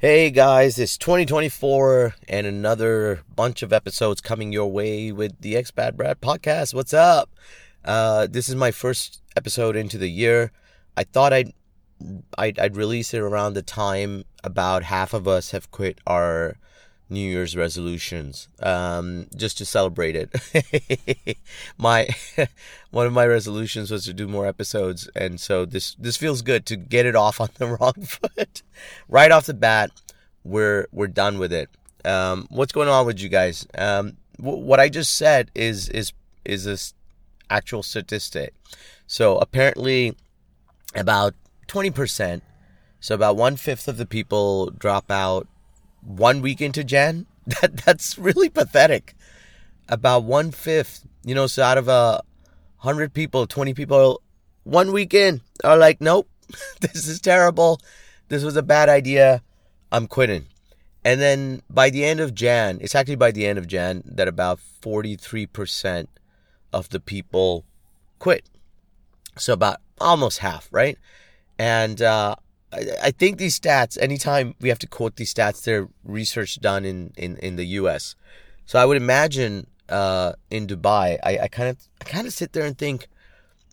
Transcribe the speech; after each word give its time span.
Hey 0.00 0.30
guys, 0.30 0.78
it's 0.78 0.96
2024 0.96 2.14
and 2.28 2.46
another 2.46 3.22
bunch 3.34 3.64
of 3.64 3.72
episodes 3.72 4.20
coming 4.20 4.52
your 4.52 4.70
way 4.70 5.10
with 5.10 5.40
the 5.40 5.54
Expat 5.54 5.96
Brad 5.96 6.20
podcast. 6.20 6.72
What's 6.72 6.94
up? 6.94 7.30
Uh, 7.84 8.28
this 8.30 8.48
is 8.48 8.54
my 8.54 8.70
first 8.70 9.20
episode 9.36 9.74
into 9.74 9.98
the 9.98 10.06
year. 10.06 10.52
I 10.96 11.02
thought 11.02 11.32
I'd, 11.32 11.52
I'd 12.38 12.60
I'd 12.60 12.76
release 12.76 13.12
it 13.12 13.18
around 13.18 13.54
the 13.54 13.62
time 13.62 14.22
about 14.44 14.84
half 14.84 15.14
of 15.14 15.26
us 15.26 15.50
have 15.50 15.72
quit 15.72 15.98
our 16.06 16.54
New 17.10 17.20
Year's 17.20 17.56
resolutions, 17.56 18.48
um, 18.60 19.26
just 19.34 19.56
to 19.58 19.64
celebrate 19.64 20.14
it. 20.14 21.38
my 21.78 22.08
one 22.90 23.06
of 23.06 23.12
my 23.12 23.26
resolutions 23.26 23.90
was 23.90 24.04
to 24.04 24.12
do 24.12 24.28
more 24.28 24.46
episodes, 24.46 25.08
and 25.14 25.40
so 25.40 25.64
this 25.64 25.94
this 25.94 26.16
feels 26.16 26.42
good 26.42 26.66
to 26.66 26.76
get 26.76 27.06
it 27.06 27.16
off 27.16 27.40
on 27.40 27.48
the 27.56 27.66
wrong 27.80 27.94
foot 27.94 28.62
right 29.08 29.32
off 29.32 29.46
the 29.46 29.54
bat. 29.54 29.90
We're 30.44 30.86
we're 30.92 31.08
done 31.08 31.38
with 31.38 31.52
it. 31.52 31.70
Um, 32.04 32.46
what's 32.50 32.72
going 32.72 32.88
on 32.88 33.06
with 33.06 33.20
you 33.20 33.28
guys? 33.28 33.66
Um, 33.76 34.18
w- 34.36 34.62
what 34.62 34.80
I 34.80 34.88
just 34.88 35.14
said 35.14 35.50
is 35.54 35.88
is 35.88 36.12
is 36.44 36.64
this 36.64 36.92
actual 37.48 37.82
statistic. 37.82 38.54
So 39.06 39.38
apparently, 39.38 40.14
about 40.94 41.34
twenty 41.66 41.90
percent, 41.90 42.42
so 43.00 43.14
about 43.14 43.36
one 43.36 43.56
fifth 43.56 43.88
of 43.88 43.96
the 43.96 44.06
people 44.06 44.70
drop 44.70 45.10
out 45.10 45.48
one 46.02 46.40
week 46.40 46.60
into 46.60 46.84
Jan, 46.84 47.26
that 47.46 47.78
that's 47.78 48.18
really 48.18 48.48
pathetic. 48.48 49.14
About 49.88 50.24
one 50.24 50.50
fifth, 50.50 51.06
you 51.24 51.34
know, 51.34 51.46
so 51.46 51.62
out 51.62 51.78
of 51.78 51.88
a 51.88 52.22
hundred 52.78 53.14
people, 53.14 53.46
twenty 53.46 53.74
people, 53.74 54.22
one 54.64 54.92
week 54.92 55.14
in 55.14 55.40
are 55.64 55.76
like, 55.76 56.00
nope, 56.00 56.28
this 56.80 57.06
is 57.06 57.20
terrible. 57.20 57.80
This 58.28 58.42
was 58.44 58.56
a 58.56 58.62
bad 58.62 58.88
idea. 58.88 59.42
I'm 59.90 60.06
quitting. 60.06 60.46
And 61.04 61.20
then 61.20 61.62
by 61.70 61.88
the 61.88 62.04
end 62.04 62.20
of 62.20 62.34
Jan, 62.34 62.78
it's 62.82 62.94
actually 62.94 63.16
by 63.16 63.30
the 63.30 63.46
end 63.46 63.58
of 63.58 63.66
Jan 63.66 64.02
that 64.04 64.28
about 64.28 64.60
43% 64.82 66.06
of 66.72 66.90
the 66.90 67.00
people 67.00 67.64
quit. 68.18 68.44
So 69.38 69.54
about 69.54 69.78
almost 70.00 70.38
half, 70.38 70.68
right? 70.70 70.98
And 71.58 72.02
uh, 72.02 72.36
I, 72.72 73.10
think 73.12 73.38
these 73.38 73.58
stats, 73.58 73.96
anytime 74.00 74.54
we 74.60 74.68
have 74.68 74.78
to 74.80 74.86
quote 74.86 75.16
these 75.16 75.32
stats, 75.32 75.64
they're 75.64 75.88
research 76.04 76.60
done 76.60 76.84
in, 76.84 77.12
in, 77.16 77.36
in 77.38 77.56
the 77.56 77.64
US. 77.66 78.14
So 78.66 78.78
I 78.78 78.84
would 78.84 78.98
imagine 78.98 79.66
uh, 79.88 80.32
in 80.50 80.66
Dubai, 80.66 81.18
I 81.22 81.48
kind 81.48 81.70
of 81.70 81.78
I 82.00 82.04
kind 82.04 82.26
of 82.26 82.32
sit 82.32 82.52
there 82.52 82.66
and 82.66 82.76
think 82.76 83.08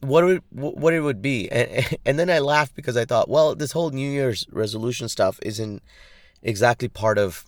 what 0.01 0.23
it, 0.23 0.43
what 0.51 0.93
it 0.93 1.01
would 1.01 1.21
be, 1.21 1.49
and, 1.51 1.97
and 2.05 2.19
then 2.19 2.29
I 2.29 2.39
laughed 2.39 2.75
because 2.75 2.95
I 2.95 3.05
thought, 3.05 3.29
well, 3.29 3.55
this 3.55 3.71
whole 3.73 3.89
New 3.89 4.09
Year's 4.09 4.45
resolution 4.51 5.09
stuff 5.09 5.39
isn't 5.41 5.83
exactly 6.41 6.87
part 6.87 7.17
of 7.17 7.45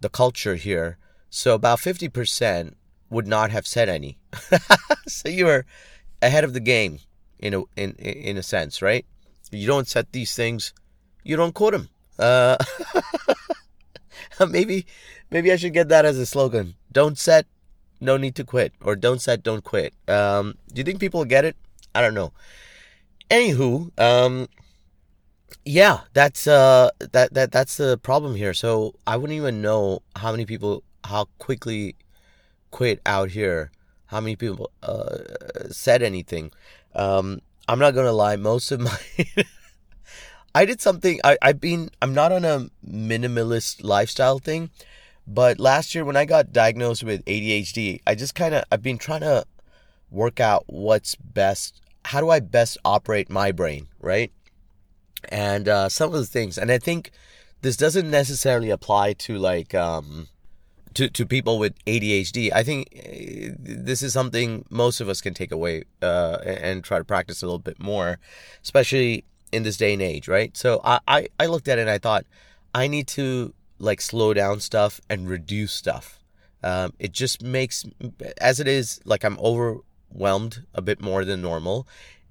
the 0.00 0.08
culture 0.08 0.56
here. 0.56 0.98
So 1.30 1.54
about 1.54 1.80
fifty 1.80 2.08
percent 2.08 2.76
would 3.10 3.26
not 3.26 3.50
have 3.50 3.66
said 3.66 3.88
any. 3.88 4.18
so 5.08 5.28
you 5.28 5.46
were 5.46 5.64
ahead 6.22 6.44
of 6.44 6.52
the 6.52 6.60
game 6.60 7.00
in 7.38 7.54
a 7.54 7.62
in 7.76 7.92
in 7.92 8.36
a 8.36 8.42
sense, 8.42 8.80
right? 8.80 9.04
You 9.52 9.66
don't 9.66 9.88
set 9.88 10.12
these 10.12 10.34
things, 10.34 10.72
you 11.22 11.36
don't 11.36 11.54
quote 11.54 11.72
them. 11.72 11.88
Uh, 12.18 12.56
maybe, 14.48 14.86
maybe 15.30 15.52
I 15.52 15.56
should 15.56 15.72
get 15.72 15.88
that 15.88 16.04
as 16.04 16.18
a 16.18 16.26
slogan. 16.26 16.74
Don't 16.92 17.18
set, 17.18 17.46
no 18.00 18.16
need 18.16 18.34
to 18.36 18.44
quit, 18.44 18.72
or 18.80 18.96
don't 18.96 19.20
set, 19.20 19.42
don't 19.42 19.64
quit. 19.64 19.94
Um, 20.08 20.54
do 20.72 20.80
you 20.80 20.84
think 20.84 21.00
people 21.00 21.24
get 21.24 21.44
it? 21.44 21.56
I 21.94 22.00
don't 22.00 22.14
know. 22.14 22.32
Anywho, 23.30 23.98
um, 23.98 24.48
yeah, 25.64 26.00
that's 26.12 26.46
uh, 26.46 26.90
that 27.12 27.34
that 27.34 27.50
that's 27.50 27.76
the 27.76 27.98
problem 27.98 28.34
here. 28.36 28.54
So 28.54 28.94
I 29.06 29.16
wouldn't 29.16 29.36
even 29.36 29.62
know 29.62 30.02
how 30.14 30.30
many 30.30 30.46
people, 30.46 30.84
how 31.04 31.26
quickly 31.38 31.96
quit 32.70 33.00
out 33.06 33.30
here. 33.30 33.70
How 34.06 34.20
many 34.20 34.36
people 34.36 34.70
uh, 34.84 35.18
said 35.70 36.02
anything? 36.02 36.52
Um, 36.94 37.40
I'm 37.68 37.78
not 37.78 37.94
gonna 37.94 38.12
lie, 38.12 38.36
most 38.36 38.70
of 38.70 38.80
my 38.80 38.98
I 40.54 40.64
did 40.64 40.80
something 40.80 41.20
I, 41.24 41.36
I've 41.42 41.60
been 41.60 41.90
I'm 42.00 42.14
not 42.14 42.32
on 42.32 42.44
a 42.44 42.68
minimalist 42.86 43.82
lifestyle 43.84 44.38
thing, 44.38 44.70
but 45.26 45.58
last 45.58 45.94
year 45.94 46.04
when 46.04 46.16
I 46.16 46.24
got 46.24 46.52
diagnosed 46.52 47.04
with 47.04 47.24
ADHD, 47.24 48.00
I 48.06 48.14
just 48.14 48.34
kinda 48.34 48.64
I've 48.70 48.82
been 48.82 48.98
trying 48.98 49.20
to 49.20 49.44
work 50.10 50.40
out 50.40 50.64
what's 50.66 51.14
best 51.16 51.80
how 52.04 52.20
do 52.20 52.30
I 52.30 52.40
best 52.40 52.78
operate 52.84 53.28
my 53.28 53.50
brain, 53.50 53.88
right? 54.00 54.32
And 55.28 55.68
uh, 55.68 55.88
some 55.88 56.14
of 56.14 56.20
the 56.20 56.26
things, 56.26 56.56
and 56.56 56.70
I 56.70 56.78
think 56.78 57.10
this 57.62 57.76
doesn't 57.76 58.08
necessarily 58.08 58.70
apply 58.70 59.14
to 59.14 59.36
like 59.38 59.74
um, 59.74 60.28
to, 60.96 61.10
to 61.10 61.26
people 61.26 61.58
with 61.58 61.74
ADHD, 61.84 62.50
I 62.54 62.62
think 62.62 62.88
eh, 62.94 63.50
this 63.58 64.00
is 64.02 64.14
something 64.14 64.64
most 64.70 65.00
of 65.00 65.10
us 65.10 65.20
can 65.20 65.34
take 65.34 65.52
away 65.52 65.84
uh, 66.00 66.38
and 66.44 66.82
try 66.82 66.96
to 66.98 67.04
practice 67.04 67.42
a 67.42 67.46
little 67.46 67.58
bit 67.58 67.78
more, 67.78 68.18
especially 68.62 69.24
in 69.52 69.62
this 69.62 69.76
day 69.76 69.92
and 69.92 70.00
age, 70.00 70.26
right? 70.26 70.56
So 70.56 70.80
I, 70.84 71.00
I, 71.06 71.28
I 71.38 71.46
looked 71.46 71.68
at 71.68 71.78
it 71.78 71.82
and 71.82 71.90
I 71.90 71.98
thought, 71.98 72.24
I 72.74 72.86
need 72.88 73.06
to 73.08 73.52
like 73.78 74.00
slow 74.00 74.32
down 74.32 74.60
stuff 74.60 75.00
and 75.10 75.28
reduce 75.28 75.72
stuff. 75.72 76.18
Um, 76.62 76.94
it 76.98 77.12
just 77.12 77.42
makes, 77.42 77.84
as 78.40 78.58
it 78.58 78.66
is, 78.66 79.00
like 79.04 79.22
I'm 79.22 79.38
overwhelmed 79.38 80.64
a 80.74 80.80
bit 80.80 81.02
more 81.02 81.26
than 81.26 81.42
normal 81.42 81.86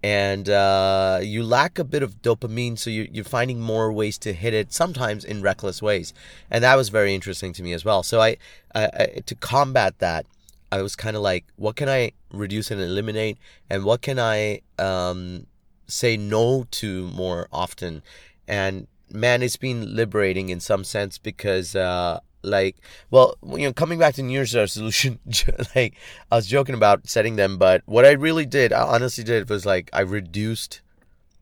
and 0.06 0.50
uh, 0.50 1.18
you 1.24 1.42
lack 1.42 1.80
a 1.80 1.84
bit 1.84 2.04
of 2.04 2.22
dopamine, 2.22 2.78
so 2.78 2.92
you're, 2.92 3.08
you're 3.12 3.24
finding 3.24 3.60
more 3.60 3.92
ways 3.92 4.20
to 4.20 4.34
hit 4.34 4.54
it, 4.54 4.72
sometimes 4.72 5.26
in 5.26 5.42
reckless 5.42 5.82
ways, 5.82 6.14
and 6.52 6.64
that 6.64 6.76
was 6.76 6.90
very 6.90 7.16
interesting 7.16 7.54
to 7.54 7.64
me 7.64 7.74
as 7.74 7.84
well. 7.84 8.04
So 8.04 8.22
I, 8.22 8.38
I, 8.76 8.84
I 8.86 9.22
to 9.26 9.34
combat 9.34 9.98
that, 9.98 10.28
I 10.72 10.84
was 10.84 10.96
kind 10.96 11.16
of 11.16 11.24
like, 11.24 11.44
what 11.56 11.76
can 11.76 11.90
I 11.90 12.12
reduce 12.32 12.70
and 12.70 12.80
eliminate, 12.80 13.40
and 13.68 13.84
what 13.84 14.04
can 14.04 14.20
I 14.20 14.62
um, 14.78 15.48
say 15.88 16.18
no 16.18 16.68
to 16.70 17.08
more 17.08 17.48
often, 17.52 18.04
and 18.48 18.86
man, 19.10 19.42
it's 19.42 19.58
been 19.58 19.96
liberating 19.96 20.50
in 20.50 20.60
some 20.60 20.84
sense 20.84 21.18
because 21.18 21.76
uh, 21.76 22.20
like 22.46 22.78
well 23.12 23.36
you 23.52 23.68
know 23.68 23.74
coming 23.74 24.00
back 24.00 24.14
to 24.14 24.24
new 24.24 24.34
year's 24.34 24.56
resolution 24.56 25.20
like 25.76 25.96
i 26.32 26.36
was 26.36 26.48
joking 26.48 26.76
about 26.76 27.08
setting 27.08 27.36
them 27.36 27.58
but 27.58 27.82
what 27.86 28.06
i 28.06 28.12
really 28.12 28.46
did 28.46 28.72
i 28.72 28.82
honestly 28.82 29.24
did 29.24 29.50
was 29.50 29.66
like 29.66 29.90
i 29.94 30.00
reduced 30.00 30.82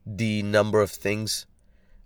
the 0.06 0.44
number 0.44 0.81
of 0.81 0.91
things 0.91 1.46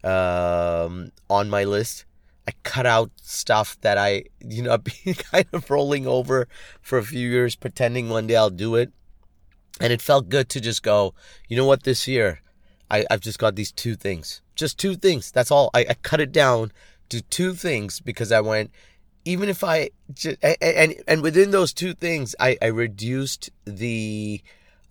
um, 0.04 1.12
on 1.30 1.50
my 1.50 1.64
list. 1.64 2.06
I 2.48 2.52
cut 2.64 2.86
out 2.86 3.12
stuff 3.22 3.78
that 3.82 3.98
i 3.98 4.24
you 4.40 4.62
know 4.62 4.74
i've 4.74 4.84
been 4.84 5.16
kind 5.16 5.46
of 5.52 5.70
rolling 5.70 6.08
over 6.08 6.48
for 6.82 6.98
a 6.98 7.04
few 7.04 7.28
years 7.28 7.58
pretending 7.58 8.10
one 8.10 8.28
day 8.28 8.38
i'll 8.38 8.50
do 8.50 8.76
it. 8.76 8.92
And 9.82 9.92
it 9.94 10.02
felt 10.02 10.30
good 10.30 10.50
to 10.50 10.62
just 10.62 10.82
go 10.82 11.14
you 11.50 11.58
know 11.58 11.66
what? 11.66 11.84
This 11.84 12.08
year 12.08 12.42
I, 12.90 13.06
i've 13.12 13.20
just 13.20 13.40
got 13.40 13.56
these 13.56 13.72
two 13.72 13.96
things. 13.96 14.42
Just 14.56 14.80
two 14.80 14.96
things. 14.96 15.30
That's 15.30 15.52
all. 15.52 15.70
I, 15.74 15.86
I 15.90 15.94
cut 15.96 16.22
it 16.22 16.32
down 16.32 16.72
to 17.10 17.22
two 17.22 17.54
things 17.54 18.00
because 18.00 18.32
I 18.32 18.42
went, 18.42 18.72
even 19.26 19.50
if 19.50 19.64
I 19.64 19.90
just, 20.14 20.38
and 20.44 20.96
and 21.08 21.22
within 21.22 21.52
those 21.52 21.74
two 21.74 21.94
things, 21.94 22.36
I 22.40 22.58
I 22.62 22.68
reduced 22.68 23.50
the 23.66 24.42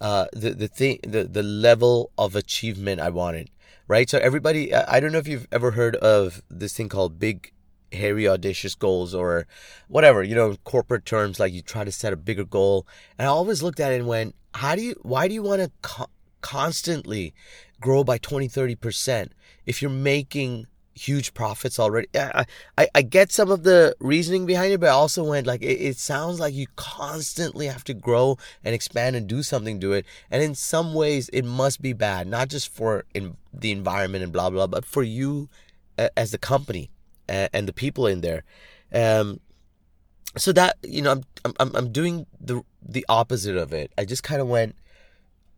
uh 0.00 0.26
the 0.32 0.50
the 0.50 0.68
thing 0.68 0.98
the 1.02 1.24
the 1.24 1.42
level 1.42 2.10
of 2.18 2.36
achievement 2.36 3.00
I 3.00 3.10
wanted. 3.10 3.50
Right. 3.88 4.10
So 4.10 4.18
everybody, 4.18 4.74
I 4.74 4.98
don't 4.98 5.12
know 5.12 5.18
if 5.18 5.28
you've 5.28 5.46
ever 5.52 5.70
heard 5.70 5.94
of 5.96 6.42
this 6.50 6.74
thing 6.74 6.88
called 6.88 7.20
big 7.20 7.52
hairy 7.92 8.28
audacious 8.28 8.74
goals 8.74 9.14
or 9.14 9.46
whatever 9.88 10.22
you 10.22 10.34
know 10.34 10.56
corporate 10.64 11.04
terms 11.04 11.38
like 11.38 11.52
you 11.52 11.62
try 11.62 11.84
to 11.84 11.92
set 11.92 12.12
a 12.12 12.16
bigger 12.16 12.44
goal 12.44 12.86
and 13.16 13.26
i 13.26 13.30
always 13.30 13.62
looked 13.62 13.78
at 13.78 13.92
it 13.92 14.00
and 14.00 14.08
went 14.08 14.34
how 14.54 14.74
do 14.74 14.82
you 14.82 14.94
why 15.02 15.28
do 15.28 15.34
you 15.34 15.42
want 15.42 15.62
to 15.62 15.70
co- 15.82 16.10
constantly 16.40 17.32
grow 17.80 18.02
by 18.02 18.18
20 18.18 18.48
30% 18.48 19.28
if 19.66 19.80
you're 19.80 19.90
making 19.90 20.66
huge 20.96 21.34
profits 21.34 21.78
already. 21.78 22.08
I, 22.14 22.46
I, 22.78 22.88
I 22.94 23.02
get 23.02 23.30
some 23.30 23.50
of 23.50 23.64
the 23.64 23.94
reasoning 24.00 24.46
behind 24.46 24.72
it, 24.72 24.80
but 24.80 24.88
I 24.88 24.92
also 24.92 25.22
went 25.22 25.46
like, 25.46 25.62
it, 25.62 25.78
it 25.80 25.98
sounds 25.98 26.40
like 26.40 26.54
you 26.54 26.66
constantly 26.74 27.66
have 27.66 27.84
to 27.84 27.94
grow 27.94 28.38
and 28.64 28.74
expand 28.74 29.14
and 29.14 29.26
do 29.26 29.42
something 29.42 29.78
to 29.80 29.92
it. 29.92 30.06
And 30.30 30.42
in 30.42 30.54
some 30.54 30.94
ways, 30.94 31.28
it 31.34 31.44
must 31.44 31.82
be 31.82 31.92
bad, 31.92 32.26
not 32.26 32.48
just 32.48 32.68
for 32.72 33.04
in 33.12 33.36
the 33.52 33.72
environment 33.72 34.24
and 34.24 34.32
blah, 34.32 34.48
blah, 34.48 34.66
but 34.66 34.84
for 34.84 35.02
you 35.02 35.48
as 36.16 36.30
the 36.30 36.38
company 36.38 36.90
and 37.28 37.68
the 37.68 37.72
people 37.72 38.06
in 38.06 38.22
there. 38.22 38.42
Um, 38.92 39.40
so 40.36 40.52
that, 40.52 40.76
you 40.82 41.02
know, 41.02 41.12
I'm, 41.44 41.54
I'm, 41.60 41.76
I'm 41.76 41.92
doing 41.92 42.26
the, 42.40 42.62
the 42.82 43.04
opposite 43.08 43.56
of 43.56 43.72
it. 43.72 43.92
I 43.98 44.04
just 44.04 44.22
kind 44.22 44.40
of 44.40 44.48
went, 44.48 44.76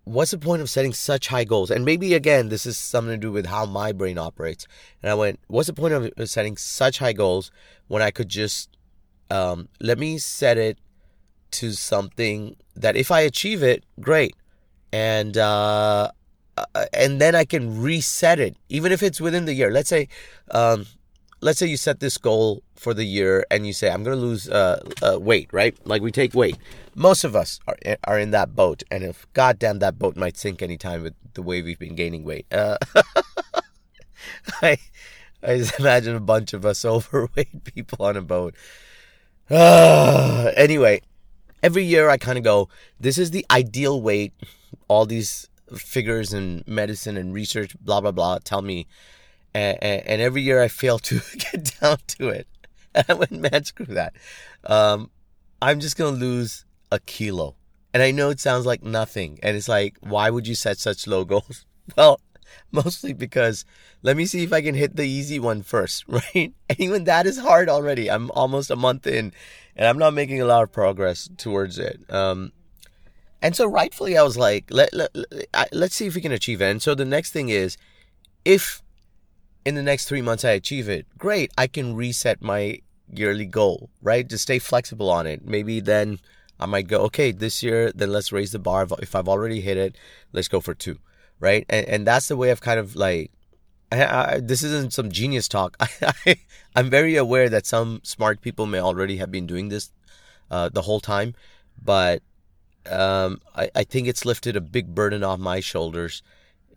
what's 0.09 0.31
the 0.31 0.39
point 0.39 0.63
of 0.63 0.71
setting 0.71 0.93
such 0.93 1.29
high 1.29 1.45
goals? 1.45 1.71
And 1.71 1.85
maybe 1.85 2.15
again, 2.15 2.49
this 2.49 2.65
is 2.65 2.79
something 2.79 3.13
to 3.13 3.19
do 3.19 3.31
with 3.31 3.47
how 3.47 3.67
my 3.67 3.93
brain 3.93 4.19
operates. 4.19 4.67
And 5.03 5.11
I 5.11 5.15
went, 5.15 5.39
what's 5.49 5.67
the 5.67 5.75
point 5.75 5.95
of 5.95 6.31
setting 6.31 6.57
such 6.57 6.99
high 6.99 7.13
goals 7.13 7.51
when 7.89 8.03
I 8.03 8.11
could 8.11 8.29
just 8.29 8.71
um, 9.31 9.69
let 9.81 9.99
me 9.99 10.19
set 10.19 10.57
it 10.57 10.79
to 11.51 11.73
something 11.73 12.57
that 12.75 12.97
if 12.97 13.11
I 13.11 13.21
achieve 13.21 13.63
it, 13.63 13.85
great, 14.01 14.35
and 14.93 15.37
uh, 15.37 16.11
uh 16.57 16.85
and 16.93 17.21
then 17.21 17.35
I 17.35 17.45
can 17.45 17.83
reset 17.83 18.39
it, 18.41 18.57
even 18.69 18.93
if 18.93 19.03
it's 19.03 19.21
within 19.21 19.45
the 19.45 19.55
year. 19.55 19.71
Let's 19.71 19.89
say 19.89 20.09
um, 20.51 20.87
let's 21.41 21.59
say 21.59 21.67
you 21.67 21.77
set 21.77 22.01
this 22.01 22.19
goal 22.19 22.63
for 22.75 22.95
the 22.95 23.05
year 23.05 23.45
and 23.51 23.67
you 23.67 23.73
say, 23.73 23.91
I'm 23.91 24.03
going 24.03 24.17
to 24.17 24.23
lose 24.23 24.49
uh, 24.49 24.81
uh, 25.03 25.19
weight, 25.21 25.49
right? 25.53 25.77
Like 25.87 26.03
we 26.03 26.11
take 26.11 26.35
weight. 26.35 26.57
Most 26.95 27.25
of 27.25 27.37
us 27.37 27.61
are, 27.67 27.77
are 28.05 28.19
in 28.19 28.31
that 28.33 28.55
boat. 28.55 28.83
And 28.91 29.05
if, 29.05 29.27
goddamn, 29.33 29.79
that 29.81 29.99
boat 29.99 30.17
might 30.17 30.37
sink 30.37 30.63
anytime 30.63 31.03
with 31.03 31.15
the 31.35 31.43
way 31.43 31.63
we've 31.63 31.79
been 31.79 31.95
gaining 31.95 32.25
weight. 32.25 32.47
Uh, 32.53 32.77
I, 34.63 34.79
I 35.43 35.59
just 35.59 35.79
imagine 35.79 36.17
a 36.17 36.21
bunch 36.21 36.53
of 36.53 36.67
us 36.67 36.85
overweight 36.85 37.65
people 37.65 38.05
on 38.05 38.17
a 38.17 38.23
boat. 38.23 38.55
Anyway, 39.51 41.01
every 41.63 41.85
year 41.85 42.11
I 42.11 42.19
kind 42.19 42.37
of 42.37 42.45
go, 42.45 42.69
this 43.01 43.17
is 43.17 43.31
the 43.31 43.47
ideal 43.51 44.03
weight. 44.03 44.33
All 44.89 45.07
these 45.07 45.49
figures 45.75 46.33
and 46.33 46.67
medicine 46.67 47.17
and 47.17 47.33
research, 47.33 47.75
blah, 47.81 48.01
blah, 48.01 48.11
blah, 48.11 48.39
tell 48.45 48.61
me 48.61 48.87
and, 49.55 49.79
and, 49.83 50.07
and 50.07 50.23
every 50.23 50.43
year 50.43 50.63
I 50.63 50.69
fail 50.69 50.99
to 51.01 51.21
get 51.53 51.79
down 51.81 51.99
to 52.19 52.29
it. 52.29 52.47
And 52.95 53.05
I 53.09 53.15
went, 53.15 53.33
man, 53.33 53.65
screw 53.65 53.95
that. 53.95 54.15
Um, 54.65 55.11
I'm 55.61 55.81
just 55.81 55.97
gonna 55.97 56.17
lose 56.17 56.65
a 56.91 56.99
kilo. 57.01 57.57
And 57.95 58.03
I 58.03 58.11
know 58.11 58.31
it 58.31 58.41
sounds 58.41 58.67
like 58.67 58.83
nothing, 58.83 59.39
and 59.43 59.57
it's 59.57 59.69
like, 59.69 59.97
why 60.01 60.31
would 60.31 60.47
you 60.47 60.55
set 60.55 60.79
such 60.79 61.07
low 61.07 61.25
goals? 61.25 61.65
Well, 61.97 62.21
mostly 62.71 63.15
because 63.15 63.65
let 64.03 64.15
me 64.15 64.27
see 64.27 64.43
if 64.43 64.53
I 64.53 64.61
can 64.61 64.75
hit 64.75 64.95
the 64.95 65.09
easy 65.09 65.39
one 65.39 65.63
first, 65.63 66.05
right? 66.09 66.53
And 66.69 66.81
even 66.81 67.05
that 67.05 67.27
is 67.27 67.39
hard 67.39 67.71
already. 67.71 68.11
I'm 68.11 68.31
almost 68.33 68.71
a 68.71 68.77
month 68.77 69.07
in, 69.07 69.33
and 69.75 69.87
I'm 69.87 69.99
not 69.99 70.13
making 70.13 70.43
a 70.43 70.45
lot 70.45 70.63
of 70.63 70.73
progress 70.73 71.31
towards 71.39 71.79
it. 71.79 72.01
Um, 72.11 72.53
and 73.41 73.55
so 73.55 73.67
rightfully, 73.67 74.19
I 74.19 74.23
was 74.23 74.37
like, 74.37 74.67
let, 74.71 74.93
let, 74.93 75.15
let, 75.15 75.69
let's 75.73 75.95
see 75.95 76.07
if 76.07 76.15
we 76.15 76.21
can 76.21 76.33
achieve 76.33 76.61
it. 76.61 76.71
And 76.71 76.83
so 76.83 76.95
the 76.95 77.05
next 77.05 77.33
thing 77.33 77.49
is, 77.49 77.77
if 78.45 78.83
in 79.69 79.75
the 79.75 79.83
next 79.83 80.07
three 80.07 80.23
months 80.23 80.47
I 80.47 80.53
achieve 80.53 80.89
it, 80.89 81.07
great. 81.19 81.53
I 81.59 81.67
can 81.67 81.95
reset 81.95 82.41
my 82.41 82.81
yearly 83.13 83.45
goal, 83.45 83.91
right? 84.01 84.27
To 84.27 84.39
stay 84.39 84.59
flexible 84.59 85.11
on 85.11 85.27
it. 85.27 85.45
Maybe 85.45 85.79
then 85.79 86.21
I 86.59 86.65
might 86.65 86.89
go, 86.89 87.03
okay, 87.03 87.33
this 87.33 87.63
year, 87.63 87.93
then 87.95 88.11
let's 88.11 88.33
raise 88.33 88.53
the 88.53 88.59
bar. 88.59 88.87
If 88.99 89.15
I've 89.15 89.29
already 89.29 89.61
hit 89.61 89.77
it, 89.77 89.97
let's 90.33 90.49
go 90.49 90.63
for 90.63 90.73
two, 90.73 90.99
right? 91.39 91.67
And, 91.69 91.87
and 91.87 92.07
that's 92.07 92.29
the 92.29 92.37
way 92.37 92.51
I've 92.51 92.63
kind 92.63 92.81
of 92.81 92.97
like, 92.97 93.31
I, 93.93 94.05
I, 94.05 94.41
this 94.41 94.63
isn't 94.63 94.95
some 94.95 95.11
genius 95.11 95.49
talk. 95.49 95.77
I, 95.81 96.37
am 96.75 96.89
very 96.89 97.17
aware 97.17 97.51
that 97.51 97.67
some 97.67 98.01
smart 98.05 98.41
people 98.41 98.65
may 98.65 98.81
already 98.81 99.19
have 99.19 99.31
been 99.31 99.47
doing 99.47 99.69
this 99.69 99.91
uh, 100.51 100.71
the 100.71 100.83
whole 100.83 101.01
time, 101.01 101.35
but 101.83 102.23
um, 102.91 103.43
I, 103.55 103.71
I 103.75 103.85
think 103.85 104.09
it's 104.09 104.25
lifted 104.25 104.57
a 104.57 104.63
big 104.63 104.95
burden 104.95 105.23
off 105.23 105.39
my 105.39 105.61
shoulders 105.61 106.23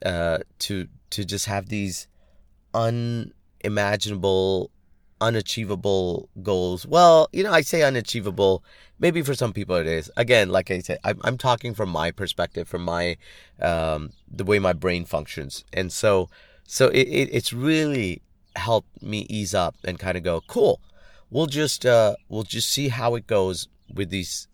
uh, 0.06 0.40
to 0.60 0.90
to 1.12 1.24
just 1.24 1.46
have 1.46 1.68
these 1.68 2.08
unimaginable, 2.74 4.72
unachievable 5.20 6.30
goals. 6.42 6.86
Well, 6.86 7.30
you 7.32 7.44
know, 7.44 7.52
I 7.52 7.62
say 7.62 7.84
unachievable. 7.84 8.64
Maybe 9.00 9.22
for 9.22 9.34
some 9.34 9.54
people 9.54 9.76
it 9.76 9.88
is. 9.88 10.12
Again, 10.18 10.50
like 10.50 10.70
I 10.72 10.80
said, 10.80 11.00
I'm, 11.04 11.20
I'm 11.24 11.38
talking 11.38 11.74
from 11.74 11.90
my 11.90 12.12
perspective, 12.12 12.68
from 12.68 12.84
my 12.84 13.18
um, 13.62 14.12
the 14.30 14.44
way 14.44 14.60
my 14.60 14.74
brain 14.74 15.06
functions, 15.06 15.64
and 15.74 15.92
so 15.92 16.30
so 16.66 16.88
it, 16.90 17.08
it 17.08 17.30
it's 17.32 17.52
really 17.54 18.22
helped 18.56 19.02
me 19.02 19.26
ease 19.30 19.56
up 19.56 19.76
and 19.84 19.98
kind 20.00 20.18
of 20.18 20.24
go, 20.24 20.42
cool. 20.48 20.80
We'll 21.30 21.48
just 21.48 21.86
uh, 21.86 22.16
we'll 22.30 22.44
just 22.44 22.70
see 22.70 22.90
how 22.90 23.16
it 23.16 23.26
goes 23.26 23.68
with 23.94 24.10
these 24.10 24.48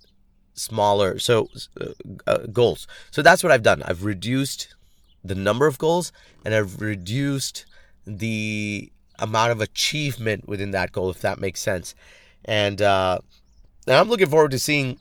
smaller 0.58 1.20
so 1.20 1.50
uh, 1.80 1.86
uh, 2.26 2.38
goals. 2.52 2.88
So 3.12 3.22
that's 3.22 3.44
what 3.44 3.52
I've 3.52 3.64
done. 3.64 3.84
I've 3.84 4.04
reduced 4.04 4.76
the 5.24 5.36
number 5.36 5.68
of 5.68 5.78
goals 5.78 6.12
and 6.44 6.54
I've 6.54 6.82
reduced 6.82 7.66
the 8.08 8.92
amount 9.20 9.52
of 9.52 9.62
achievement 9.62 10.48
within 10.48 10.72
that 10.72 10.92
goal, 10.92 11.10
if 11.10 11.22
that 11.22 11.40
makes 11.40 11.60
sense. 11.60 11.94
And, 12.46 12.82
uh, 12.82 13.20
and 13.86 13.96
I'm 13.96 14.10
looking 14.10 14.30
forward 14.30 14.52
to 14.52 14.60
seeing 14.60 14.98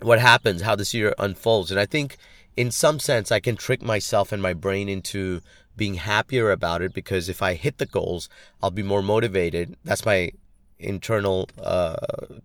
what 0.00 0.18
happens, 0.18 0.62
how 0.62 0.74
this 0.74 0.94
year 0.94 1.14
unfolds. 1.18 1.70
And 1.70 1.78
I 1.78 1.86
think 1.86 2.16
in 2.56 2.70
some 2.70 2.98
sense, 2.98 3.30
I 3.30 3.40
can 3.40 3.56
trick 3.56 3.82
myself 3.82 4.32
and 4.32 4.42
my 4.42 4.54
brain 4.54 4.88
into 4.88 5.40
being 5.76 5.94
happier 5.94 6.50
about 6.50 6.82
it 6.82 6.92
because 6.92 7.28
if 7.28 7.42
I 7.42 7.54
hit 7.54 7.78
the 7.78 7.86
goals, 7.86 8.28
I'll 8.62 8.70
be 8.70 8.82
more 8.82 9.02
motivated. 9.02 9.76
That's 9.84 10.04
my 10.04 10.32
internal 10.78 11.48
uh, 11.62 11.96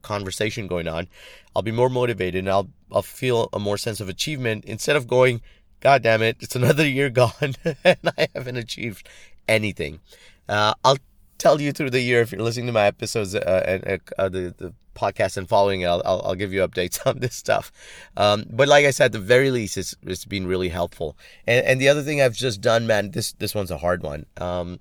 conversation 0.01 0.67
going 0.67 0.87
on. 0.87 1.07
I'll 1.55 1.61
be 1.61 1.71
more 1.71 1.89
motivated 1.89 2.39
and 2.39 2.49
I'll 2.49 2.69
I'll 2.91 3.01
feel 3.01 3.49
a 3.51 3.59
more 3.59 3.77
sense 3.77 3.99
of 3.99 4.09
achievement 4.09 4.65
instead 4.65 4.95
of 4.95 5.07
going, 5.07 5.41
God 5.79 6.03
damn 6.03 6.21
it, 6.21 6.37
it's 6.39 6.55
another 6.55 6.87
year 6.87 7.09
gone 7.09 7.55
and 7.83 7.97
I 8.17 8.27
haven't 8.33 8.57
achieved 8.57 9.07
anything. 9.47 9.99
Uh, 10.47 10.73
I'll 10.83 10.97
tell 11.37 11.59
you 11.59 11.71
through 11.71 11.89
the 11.89 12.01
year 12.01 12.21
if 12.21 12.31
you're 12.31 12.41
listening 12.41 12.67
to 12.67 12.71
my 12.71 12.85
episodes 12.85 13.35
uh, 13.35 13.63
and 13.67 14.01
uh, 14.17 14.29
the, 14.29 14.53
the 14.57 14.73
podcast 14.95 15.37
and 15.37 15.47
following 15.47 15.81
it, 15.81 15.85
I'll, 15.85 16.01
I'll, 16.05 16.21
I'll, 16.23 16.35
give 16.35 16.53
you 16.53 16.65
updates 16.65 16.99
on 17.05 17.19
this 17.19 17.35
stuff. 17.35 17.71
Um, 18.17 18.45
but 18.49 18.67
like 18.67 18.85
I 18.85 18.91
said, 18.91 19.11
the 19.11 19.19
very 19.19 19.51
least, 19.51 19.77
it's, 19.77 19.95
it's 20.03 20.25
been 20.25 20.47
really 20.47 20.69
helpful. 20.69 21.17
And, 21.45 21.65
and 21.65 21.81
the 21.81 21.89
other 21.89 22.01
thing 22.01 22.21
I've 22.21 22.35
just 22.35 22.61
done, 22.61 22.87
man, 22.87 23.11
this, 23.11 23.33
this 23.33 23.53
one's 23.53 23.71
a 23.71 23.77
hard 23.77 24.01
one. 24.01 24.25
Um, 24.37 24.79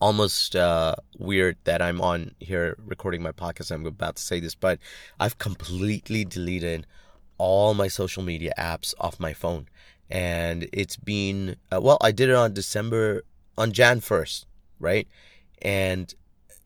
almost 0.00 0.54
uh, 0.54 0.94
weird 1.18 1.56
that 1.64 1.80
I'm 1.80 2.00
on 2.00 2.32
here 2.38 2.76
recording 2.84 3.22
my 3.22 3.32
podcast. 3.32 3.70
I'm 3.70 3.86
about 3.86 4.16
to 4.16 4.22
say 4.22 4.40
this, 4.40 4.54
but 4.54 4.78
I've 5.18 5.38
completely 5.38 6.24
deleted 6.24 6.86
all 7.38 7.74
my 7.74 7.88
social 7.88 8.22
media 8.22 8.52
apps 8.58 8.94
off 9.00 9.18
my 9.18 9.32
phone. 9.32 9.68
And 10.08 10.68
it's 10.72 10.96
been, 10.96 11.56
uh, 11.72 11.80
well, 11.80 11.98
I 12.00 12.12
did 12.12 12.28
it 12.28 12.36
on 12.36 12.54
December 12.54 13.22
on 13.58 13.72
Jan 13.72 14.00
1st, 14.00 14.46
right? 14.78 15.08
And 15.62 16.14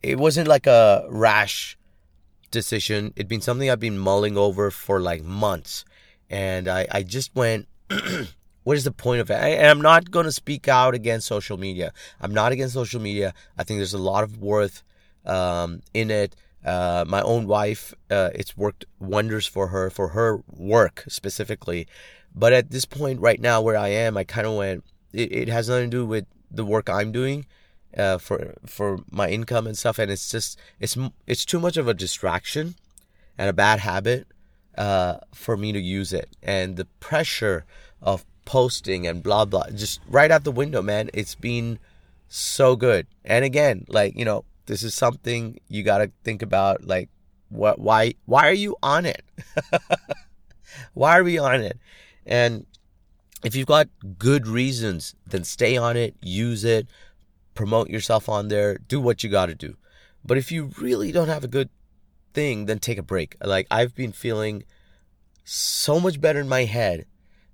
it 0.03 0.17
wasn't 0.17 0.47
like 0.47 0.67
a 0.67 1.05
rash 1.09 1.77
decision. 2.49 3.13
It'd 3.15 3.27
been 3.27 3.41
something 3.41 3.69
I've 3.69 3.79
been 3.79 3.97
mulling 3.97 4.37
over 4.37 4.71
for 4.71 4.99
like 4.99 5.23
months. 5.23 5.85
And 6.29 6.67
I, 6.67 6.87
I 6.91 7.03
just 7.03 7.35
went, 7.35 7.67
what 8.63 8.77
is 8.77 8.83
the 8.83 8.91
point 8.91 9.21
of 9.21 9.29
it? 9.29 9.35
I, 9.35 9.49
and 9.49 9.67
I'm 9.67 9.81
not 9.81 10.11
going 10.11 10.25
to 10.25 10.31
speak 10.31 10.67
out 10.67 10.93
against 10.93 11.27
social 11.27 11.57
media. 11.57 11.93
I'm 12.19 12.33
not 12.33 12.51
against 12.51 12.73
social 12.73 13.01
media. 13.01 13.33
I 13.57 13.63
think 13.63 13.79
there's 13.79 13.93
a 13.93 13.99
lot 13.99 14.23
of 14.23 14.37
worth 14.37 14.83
um, 15.25 15.81
in 15.93 16.11
it. 16.11 16.35
Uh, 16.63 17.03
my 17.07 17.21
own 17.23 17.47
wife, 17.47 17.93
uh, 18.11 18.29
it's 18.35 18.55
worked 18.55 18.85
wonders 18.99 19.47
for 19.47 19.67
her, 19.67 19.89
for 19.89 20.09
her 20.09 20.43
work 20.47 21.03
specifically. 21.07 21.87
But 22.35 22.53
at 22.53 22.69
this 22.69 22.85
point 22.85 23.19
right 23.19 23.41
now 23.41 23.61
where 23.61 23.77
I 23.77 23.89
am, 23.89 24.15
I 24.15 24.23
kind 24.23 24.45
of 24.45 24.55
went, 24.55 24.83
it, 25.11 25.31
it 25.31 25.47
has 25.47 25.69
nothing 25.69 25.89
to 25.89 25.97
do 25.97 26.05
with 26.05 26.25
the 26.51 26.65
work 26.65 26.89
I'm 26.89 27.11
doing 27.11 27.45
uh, 27.97 28.17
for 28.17 28.55
for 28.65 28.99
my 29.09 29.29
income 29.29 29.67
and 29.67 29.77
stuff, 29.77 29.99
and 29.99 30.11
it's 30.11 30.29
just 30.29 30.59
it's 30.79 30.97
it's 31.27 31.45
too 31.45 31.59
much 31.59 31.77
of 31.77 31.87
a 31.87 31.93
distraction 31.93 32.75
and 33.37 33.49
a 33.49 33.53
bad 33.53 33.79
habit 33.79 34.27
uh, 34.77 35.17
for 35.33 35.57
me 35.57 35.71
to 35.71 35.79
use 35.79 36.13
it, 36.13 36.29
and 36.41 36.75
the 36.75 36.85
pressure 36.99 37.65
of 38.01 38.25
posting 38.45 39.05
and 39.05 39.21
blah 39.21 39.45
blah 39.45 39.69
just 39.69 39.99
right 40.07 40.31
out 40.31 40.43
the 40.43 40.51
window, 40.51 40.81
man. 40.81 41.09
It's 41.13 41.35
been 41.35 41.79
so 42.27 42.75
good, 42.75 43.07
and 43.25 43.43
again, 43.43 43.85
like 43.87 44.17
you 44.17 44.25
know, 44.25 44.45
this 44.65 44.83
is 44.83 44.93
something 44.93 45.59
you 45.67 45.83
got 45.83 45.99
to 45.99 46.11
think 46.23 46.41
about, 46.41 46.83
like 46.85 47.09
what 47.49 47.79
why 47.79 48.13
why 48.25 48.47
are 48.47 48.53
you 48.53 48.77
on 48.81 49.05
it? 49.05 49.23
why 50.93 51.17
are 51.17 51.23
we 51.23 51.37
on 51.37 51.61
it? 51.61 51.77
And 52.25 52.65
if 53.43 53.55
you've 53.55 53.67
got 53.67 53.89
good 54.17 54.47
reasons, 54.47 55.15
then 55.25 55.43
stay 55.43 55.77
on 55.77 55.97
it, 55.97 56.15
use 56.21 56.63
it, 56.63 56.87
promote 57.55 57.89
yourself 57.89 58.29
on 58.29 58.47
there, 58.47 58.77
do 58.77 58.99
what 58.99 59.23
you 59.23 59.29
got 59.29 59.47
to 59.47 59.55
do. 59.55 59.75
But 60.23 60.37
if 60.37 60.51
you 60.51 60.71
really 60.79 61.11
don't 61.11 61.27
have 61.27 61.43
a 61.43 61.47
good 61.49 61.69
thing, 62.33 62.65
then 62.65 62.79
take 62.79 62.97
a 62.97 63.03
break. 63.03 63.35
Like 63.43 63.67
I've 63.71 63.95
been 63.95 64.11
feeling 64.11 64.63
so 65.43 65.99
much 65.99 66.21
better 66.21 66.39
in 66.39 66.49
my 66.49 66.65
head, 66.65 67.05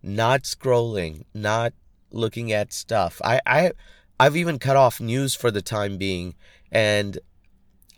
not 0.03 0.44
scrolling, 0.44 1.24
not 1.34 1.74
looking 2.12 2.51
at 2.51 2.74
stuff. 2.74 3.22
I 3.24 3.41
I 3.46 3.72
I've 4.20 4.36
even 4.36 4.60
cut 4.60 4.75
off 4.75 5.00
news 5.00 5.36
for 5.36 5.51
the 5.51 5.62
time 5.62 5.98
being 5.98 6.36
and 6.72 7.17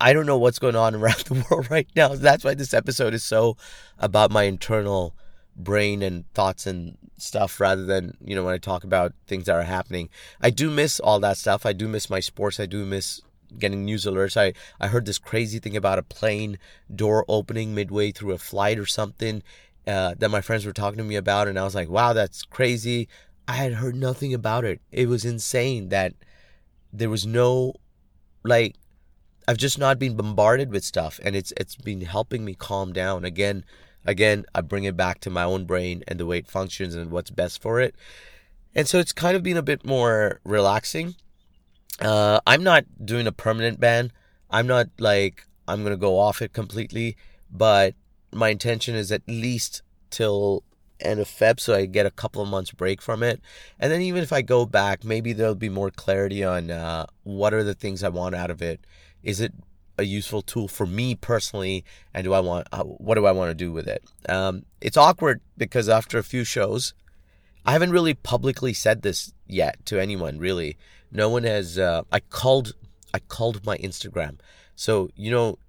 I 0.02 0.14
don't 0.14 0.26
know 0.26 0.38
what's 0.38 0.60
going 0.60 0.76
on 0.76 0.96
around 0.96 1.20
the 1.26 1.46
world 1.50 1.70
right 1.72 1.88
now. 1.96 2.10
That's 2.10 2.44
why 2.44 2.54
this 2.54 2.74
episode 2.74 3.14
is 3.14 3.24
so 3.24 3.58
about 3.98 4.32
my 4.32 4.44
internal 4.44 5.16
brain 5.56 6.02
and 6.02 6.32
thoughts 6.34 6.66
and 6.66 6.98
stuff 7.18 7.60
rather 7.60 7.86
than 7.86 8.16
you 8.24 8.36
know 8.36 8.46
when 8.46 8.54
I 8.54 8.58
talk 8.58 8.84
about 8.84 9.14
things 9.28 9.46
that 9.46 9.56
are 9.56 9.64
happening. 9.64 10.10
I 10.42 10.50
do 10.50 10.70
miss 10.70 11.00
all 11.00 11.20
that 11.20 11.38
stuff. 11.38 11.66
I 11.66 11.74
do 11.74 11.88
miss 11.88 12.10
my 12.10 12.20
sports. 12.20 12.60
I 12.60 12.66
do 12.66 12.86
miss 12.86 13.22
getting 13.58 13.84
news 13.84 14.06
alerts. 14.06 14.38
I 14.38 14.54
I 14.80 14.88
heard 14.88 15.06
this 15.06 15.20
crazy 15.20 15.60
thing 15.60 15.76
about 15.76 16.00
a 16.00 16.04
plane 16.04 16.58
door 16.94 17.26
opening 17.28 17.76
midway 17.76 18.12
through 18.12 18.34
a 18.34 18.38
flight 18.38 18.80
or 18.80 18.86
something 18.86 19.44
uh, 19.88 20.14
that 20.20 20.30
my 20.30 20.42
friends 20.42 20.66
were 20.66 20.74
talking 20.74 20.98
to 20.98 21.04
me 21.04 21.16
about, 21.16 21.48
and 21.48 21.58
I 21.58 21.64
was 21.64 21.76
like, 21.76 21.90
wow, 21.90 22.14
that's 22.14 22.44
crazy. 22.44 23.08
I 23.48 23.54
had 23.54 23.74
heard 23.74 23.96
nothing 23.96 24.34
about 24.34 24.64
it. 24.64 24.80
It 24.92 25.08
was 25.08 25.26
insane 25.26 25.90
that 25.90 26.14
there 26.94 27.10
was 27.10 27.26
no 27.26 27.74
like 28.44 28.76
I've 29.48 29.58
just 29.58 29.80
not 29.80 29.98
been 29.98 30.16
bombarded 30.16 30.72
with 30.72 30.84
stuff 30.84 31.20
and 31.24 31.36
it's 31.36 31.52
it's 31.58 31.76
been 31.76 32.02
helping 32.02 32.46
me 32.46 32.54
calm 32.54 32.94
down. 32.94 33.26
Again, 33.26 33.66
Again, 34.06 34.46
I 34.56 34.62
bring 34.62 34.86
it 34.86 34.98
back 34.98 35.20
to 35.22 35.30
my 35.30 35.44
own 35.44 35.66
brain 35.66 36.04
and 36.08 36.20
the 36.20 36.26
way 36.26 36.40
it 36.40 36.48
functions 36.48 36.96
and 36.96 37.12
what's 37.12 37.30
best 37.32 37.62
for 37.62 37.80
it. 37.80 37.96
And 38.74 38.88
so 38.88 39.00
it's 39.00 39.14
kind 39.14 39.36
of 39.36 39.44
been 39.44 39.58
a 39.58 39.62
bit 39.64 39.86
more 39.86 40.40
relaxing. 40.44 41.16
uh, 42.02 42.40
I'm 42.48 42.64
not 42.64 42.86
doing 43.04 43.28
a 43.28 43.32
permanent 43.32 43.80
ban. 43.80 44.12
I'm 44.50 44.68
not 44.68 44.88
like 45.00 45.46
I'm 45.68 45.84
gonna 45.84 45.98
go 45.98 46.18
off 46.18 46.42
it 46.42 46.54
completely, 46.54 47.18
but 47.52 47.94
my 48.32 48.50
intention 48.50 48.96
is 48.96 49.12
at 49.12 49.22
least 49.28 49.82
till 50.10 50.64
end 51.00 51.20
of 51.20 51.28
Feb, 51.28 51.60
so 51.60 51.74
I 51.76 51.86
get 51.86 52.06
a 52.06 52.12
couple 52.12 52.42
of 52.42 52.50
months 52.50 52.72
break 52.72 53.02
from 53.02 53.24
it. 53.24 53.42
And 53.80 53.92
then 53.92 54.02
even 54.02 54.24
if 54.24 54.34
I 54.34 54.42
go 54.42 54.66
back, 54.66 55.04
maybe 55.04 55.34
there'll 55.34 55.56
be 55.56 55.70
more 55.70 55.92
clarity 55.92 56.44
on 56.44 56.72
uh, 56.72 57.06
what 57.24 57.54
are 57.54 57.64
the 57.64 57.74
things 57.74 58.04
I 58.04 58.10
want 58.10 58.36
out 58.36 58.52
of 58.52 58.62
it. 58.62 58.82
Is 59.24 59.42
it 59.42 59.54
a 60.00 60.04
useful 60.04 60.42
tool 60.42 60.68
for 60.68 60.86
me 60.86 61.16
personally, 61.16 61.84
and 62.14 62.24
do 62.24 62.34
I 62.34 62.40
want 62.40 62.68
uh, 62.72 62.84
what 62.84 63.16
do 63.16 63.26
I 63.26 63.32
want 63.32 63.52
to 63.52 63.56
do 63.56 63.72
with 63.72 63.88
it? 63.88 64.04
Um, 64.28 64.66
it's 64.82 64.98
awkward 64.98 65.42
because 65.58 65.90
after 65.90 66.18
a 66.18 66.24
few 66.24 66.44
shows, 66.44 66.94
I 67.66 67.74
haven't 67.74 67.92
really 67.92 68.14
publicly 68.14 68.74
said 68.74 69.02
this 69.02 69.34
yet 69.48 69.86
to 69.88 70.02
anyone. 70.02 70.40
Really, 70.40 70.78
no 71.12 71.30
one 71.30 71.44
has. 71.44 71.78
Uh, 71.78 72.04
I 72.12 72.20
called 72.20 72.74
I 73.14 73.20
called 73.20 73.66
my 73.66 73.78
Instagram. 73.78 74.40
So 74.76 75.10
you 75.16 75.32
know, 75.32 75.60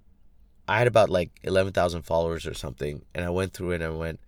I 0.67 0.77
had 0.77 0.87
about 0.87 1.09
like 1.09 1.31
eleven 1.43 1.73
thousand 1.73 2.03
followers 2.03 2.47
or 2.47 2.53
something, 2.53 3.03
and 3.13 3.25
I 3.25 3.29
went 3.29 3.53
through 3.53 3.71
it 3.71 3.81
and 3.81 3.93
I 3.93 3.97
went 3.97 4.19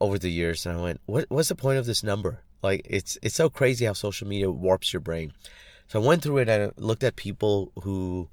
over 0.00 0.18
the 0.18 0.30
years 0.30 0.66
and 0.66 0.78
I 0.78 0.82
went, 0.82 1.00
what, 1.06 1.24
what's 1.28 1.48
the 1.48 1.54
point 1.54 1.78
of 1.78 1.86
this 1.86 2.02
number? 2.02 2.40
Like 2.62 2.82
it's 2.84 3.16
it's 3.22 3.34
so 3.34 3.48
crazy 3.48 3.84
how 3.84 3.92
social 3.92 4.26
media 4.26 4.50
warps 4.50 4.92
your 4.92 5.00
brain. 5.00 5.32
So 5.88 6.02
I 6.02 6.06
went 6.06 6.22
through 6.22 6.38
it 6.38 6.48
and 6.48 6.64
I 6.64 6.72
looked 6.76 7.04
at 7.04 7.16
people 7.16 7.72
who 7.82 8.28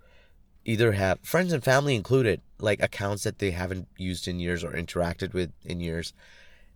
either 0.65 0.93
have 0.93 1.20
friends 1.22 1.53
and 1.53 1.63
family 1.63 1.96
included, 1.96 2.41
like 2.60 2.82
accounts 2.82 3.24
that 3.24 3.39
they 3.39 3.51
haven't 3.51 3.88
used 3.98 4.27
in 4.27 4.39
years 4.39 4.63
or 4.63 4.72
interacted 4.72 5.34
with 5.34 5.51
in 5.65 5.79
years. 5.79 6.13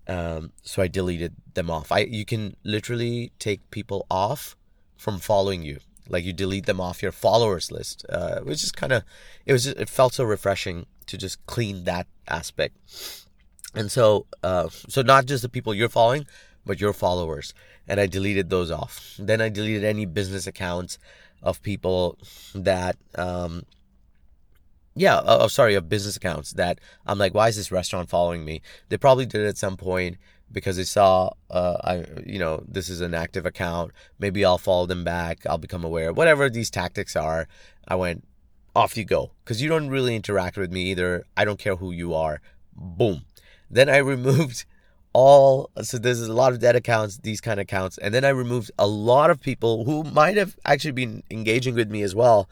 Um, 0.07 0.51
so 0.61 0.81
I 0.81 0.87
deleted 0.87 1.35
them 1.53 1.69
off. 1.69 1.91
I 1.91 1.99
you 1.99 2.25
can 2.25 2.55
literally 2.63 3.31
take 3.39 3.69
people 3.71 4.05
off 4.09 4.55
from 4.95 5.19
following 5.19 5.63
you. 5.63 5.79
Like 6.09 6.23
you 6.23 6.31
delete 6.31 6.65
them 6.65 6.79
off 6.79 7.03
your 7.03 7.11
followers 7.11 7.71
list, 7.71 8.05
uh, 8.09 8.39
which 8.41 8.63
is 8.63 8.71
kind 8.71 8.93
of 8.93 9.03
it 9.45 9.51
was 9.51 9.65
just, 9.65 9.77
it 9.77 9.89
felt 9.89 10.13
so 10.13 10.23
refreshing 10.23 10.85
to 11.07 11.17
just 11.17 11.45
clean 11.45 11.83
that 11.85 12.07
aspect. 12.27 12.77
And 13.75 13.91
so, 13.91 14.25
uh, 14.43 14.69
so 14.69 15.01
not 15.01 15.25
just 15.25 15.43
the 15.43 15.49
people 15.49 15.73
you're 15.73 15.89
following, 15.89 16.25
but 16.65 16.81
your 16.81 16.93
followers. 16.93 17.53
And 17.87 17.99
I 17.99 18.07
deleted 18.07 18.49
those 18.49 18.71
off. 18.71 19.15
Then 19.19 19.41
I 19.41 19.49
deleted 19.49 19.83
any 19.83 20.05
business 20.05 20.47
accounts 20.47 20.97
of 21.43 21.61
people 21.61 22.17
that, 22.55 22.97
um, 23.15 23.63
yeah, 24.97 25.19
oh, 25.19 25.39
oh, 25.41 25.47
sorry, 25.47 25.75
of 25.75 25.89
business 25.89 26.17
accounts 26.17 26.51
that 26.53 26.79
I'm 27.05 27.17
like, 27.17 27.33
why 27.33 27.47
is 27.47 27.55
this 27.55 27.71
restaurant 27.71 28.09
following 28.09 28.43
me? 28.43 28.61
They 28.89 28.97
probably 28.97 29.25
did 29.25 29.41
it 29.41 29.47
at 29.47 29.57
some 29.57 29.77
point 29.77 30.17
because 30.51 30.77
they 30.77 30.83
saw, 30.83 31.31
uh, 31.49 31.77
I, 31.83 32.05
you 32.25 32.39
know, 32.39 32.63
this 32.67 32.89
is 32.89 33.01
an 33.01 33.13
active 33.13 33.45
account. 33.45 33.91
Maybe 34.19 34.43
I'll 34.43 34.57
follow 34.57 34.85
them 34.85 35.03
back. 35.03 35.45
I'll 35.45 35.57
become 35.57 35.83
aware. 35.83 36.13
Whatever 36.13 36.49
these 36.49 36.69
tactics 36.69 37.15
are, 37.15 37.47
I 37.87 37.95
went, 37.95 38.23
off 38.75 38.95
you 38.95 39.03
go. 39.03 39.31
Because 39.43 39.61
you 39.61 39.69
don't 39.69 39.89
really 39.89 40.15
interact 40.15 40.55
with 40.55 40.71
me 40.71 40.91
either. 40.91 41.25
I 41.35 41.45
don't 41.45 41.59
care 41.59 41.75
who 41.75 41.91
you 41.91 42.13
are. 42.13 42.41
Boom. 42.75 43.25
Then 43.69 43.89
I 43.89 43.97
removed 44.13 44.65
all 45.13 45.71
so 45.81 45.97
there's 45.97 46.21
a 46.21 46.31
lot 46.31 46.53
of 46.53 46.59
dead 46.59 46.75
accounts, 46.75 47.17
these 47.17 47.41
kind 47.41 47.59
of 47.59 47.63
accounts, 47.63 47.97
and 47.97 48.13
then 48.13 48.23
I 48.23 48.29
removed 48.29 48.69
a 48.77 48.85
lot 48.85 49.31
of 49.31 49.41
people 49.41 49.83
who 49.83 50.03
might 50.03 50.37
have 50.37 50.55
actually 50.63 50.91
been 50.91 51.23
engaging 51.31 51.73
with 51.73 51.89
me 51.89 52.03
as 52.03 52.13
well, 52.13 52.47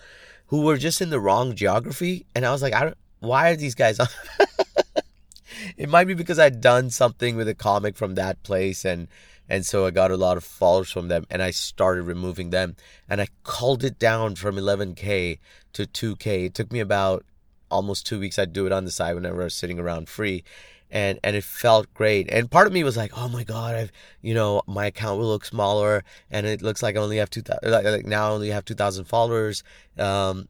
who 0.47 0.61
were 0.61 0.77
just 0.77 1.01
in 1.01 1.09
the 1.09 1.19
wrong 1.19 1.55
geography, 1.55 2.25
and 2.35 2.45
I 2.45 2.51
was 2.51 2.61
like, 2.61 2.73
I 2.73 2.81
don't, 2.81 2.97
why 3.19 3.51
are 3.51 3.55
these 3.55 3.75
guys 3.75 3.99
on? 3.99 4.07
it 5.77 5.89
might 5.89 6.07
be 6.07 6.13
because 6.13 6.39
I'd 6.39 6.61
done 6.61 6.89
something 6.89 7.35
with 7.35 7.47
a 7.47 7.55
comic 7.55 7.95
from 7.95 8.15
that 8.15 8.41
place 8.43 8.85
and 8.85 9.07
and 9.47 9.63
so 9.63 9.85
I 9.85 9.91
got 9.91 10.09
a 10.09 10.17
lot 10.17 10.37
of 10.37 10.43
followers 10.43 10.89
from 10.89 11.07
them 11.07 11.25
and 11.29 11.41
I 11.41 11.51
started 11.51 12.03
removing 12.03 12.49
them 12.49 12.75
and 13.07 13.21
I 13.21 13.27
culled 13.43 13.83
it 13.83 13.99
down 13.99 14.35
from 14.35 14.55
11k 14.55 15.37
to 15.73 15.85
2k. 15.85 16.45
It 16.45 16.55
took 16.55 16.71
me 16.71 16.79
about 16.79 17.23
almost 17.69 18.07
2 18.07 18.19
weeks 18.19 18.39
I'd 18.39 18.53
do 18.53 18.65
it 18.65 18.71
on 18.71 18.85
the 18.85 18.91
side 18.91 19.13
whenever 19.13 19.41
I 19.41 19.45
was 19.45 19.53
sitting 19.53 19.79
around 19.79 20.09
free 20.09 20.43
and 20.92 21.20
and 21.24 21.36
it 21.36 21.44
felt 21.44 21.94
great. 21.94 22.30
And 22.32 22.50
part 22.50 22.68
of 22.68 22.74
me 22.74 22.84
was 22.84 22.98
like, 22.98 23.12
oh 23.18 23.27
my 23.27 23.44
god, 23.44 23.75
I've 23.75 23.92
you 24.22 24.34
know 24.34 24.62
my 24.68 24.88
account 24.88 25.20
will 25.20 25.27
look 25.27 25.46
smaller, 25.46 26.04
and 26.32 26.46
it 26.46 26.62
looks 26.62 26.84
like 26.84 26.96
I 26.96 27.00
only 27.00 27.18
have 27.18 27.30
two 27.30 27.44
like, 27.63 27.86
like 27.86 28.06
now 28.06 28.30
I 28.30 28.32
only 28.32 28.50
have 28.50 28.65
two 28.65 28.75
thousand 28.75 29.06
followers. 29.06 29.63
Um, 29.98 30.48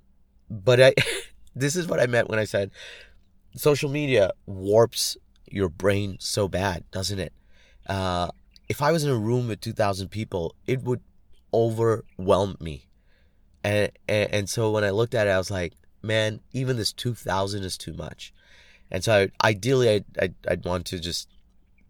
but 0.50 0.82
I, 0.82 0.94
this 1.56 1.76
is 1.76 1.88
what 1.88 2.00
I 2.00 2.06
meant 2.06 2.30
when 2.30 2.40
I 2.40 2.46
said 2.46 2.72
social 3.56 3.90
media 3.90 4.32
warps 4.46 5.18
your 5.50 5.70
brain 5.70 6.18
so 6.20 6.48
bad, 6.48 6.84
doesn't 6.92 7.20
it? 7.20 7.34
Uh, 7.88 8.30
if 8.68 8.82
I 8.82 8.92
was 8.92 9.04
in 9.04 9.12
a 9.12 9.18
room 9.18 9.48
with 9.48 9.62
two 9.62 9.74
thousand 9.74 10.10
people, 10.10 10.56
it 10.68 10.84
would 10.84 11.02
overwhelm 11.54 12.58
me. 12.60 12.88
And, 13.64 13.92
and 14.08 14.34
and 14.34 14.50
so 14.50 14.72
when 14.72 14.84
I 14.84 14.90
looked 14.92 15.16
at 15.16 15.28
it, 15.28 15.32
I 15.32 15.38
was 15.38 15.50
like, 15.50 15.74
man, 16.02 16.42
even 16.52 16.78
this 16.78 16.94
two 16.94 17.14
thousand 17.14 17.64
is 17.64 17.78
too 17.78 17.94
much. 17.94 18.34
And 18.92 19.04
so 19.04 19.28
ideally, 19.44 19.90
I'd, 19.90 20.06
I'd, 20.22 20.36
I'd 20.48 20.66
want 20.66 20.86
to 20.88 21.00
just 21.00 21.28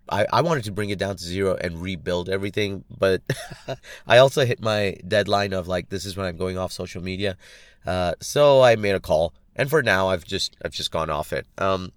I, 0.09 0.25
I 0.31 0.41
wanted 0.41 0.65
to 0.65 0.71
bring 0.71 0.89
it 0.89 0.99
down 0.99 1.15
to 1.15 1.23
zero 1.23 1.55
and 1.55 1.81
rebuild 1.81 2.29
everything, 2.29 2.83
but 2.95 3.21
I 4.07 4.17
also 4.19 4.45
hit 4.45 4.61
my 4.61 4.97
deadline 5.07 5.53
of 5.53 5.67
like 5.67 5.89
this 5.89 6.05
is 6.05 6.15
when 6.15 6.25
I'm 6.25 6.37
going 6.37 6.57
off 6.57 6.71
social 6.71 7.01
media. 7.01 7.37
Uh, 7.85 8.13
so 8.19 8.61
I 8.61 8.75
made 8.75 8.95
a 8.95 8.99
call, 8.99 9.33
and 9.55 9.69
for 9.69 9.81
now 9.81 10.09
I've 10.09 10.25
just 10.25 10.55
I've 10.63 10.73
just 10.73 10.91
gone 10.91 11.09
off 11.09 11.33
it. 11.33 11.47
Um, 11.57 11.91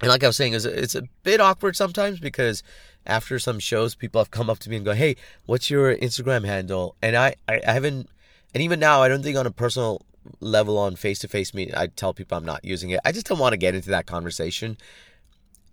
and 0.00 0.08
like 0.10 0.24
I 0.24 0.26
was 0.26 0.36
saying, 0.36 0.54
it's 0.54 0.64
a, 0.64 0.82
it's 0.82 0.94
a 0.94 1.02
bit 1.22 1.40
awkward 1.40 1.76
sometimes 1.76 2.18
because 2.18 2.62
after 3.06 3.38
some 3.38 3.58
shows, 3.58 3.94
people 3.94 4.20
have 4.20 4.30
come 4.30 4.48
up 4.50 4.58
to 4.60 4.70
me 4.70 4.76
and 4.76 4.84
go, 4.84 4.92
"Hey, 4.92 5.16
what's 5.46 5.70
your 5.70 5.94
Instagram 5.96 6.44
handle?" 6.44 6.96
And 7.02 7.16
I 7.16 7.36
I, 7.48 7.60
I 7.66 7.72
haven't, 7.72 8.08
and 8.54 8.62
even 8.62 8.80
now 8.80 9.02
I 9.02 9.08
don't 9.08 9.22
think 9.22 9.36
on 9.36 9.46
a 9.46 9.50
personal 9.50 10.02
level 10.40 10.78
on 10.78 10.96
face 10.96 11.18
to 11.20 11.28
face 11.28 11.54
meet, 11.54 11.74
I 11.76 11.88
tell 11.88 12.14
people 12.14 12.36
I'm 12.36 12.44
not 12.44 12.64
using 12.64 12.90
it. 12.90 13.00
I 13.04 13.12
just 13.12 13.26
don't 13.26 13.38
want 13.38 13.52
to 13.52 13.56
get 13.56 13.74
into 13.74 13.90
that 13.90 14.06
conversation. 14.06 14.76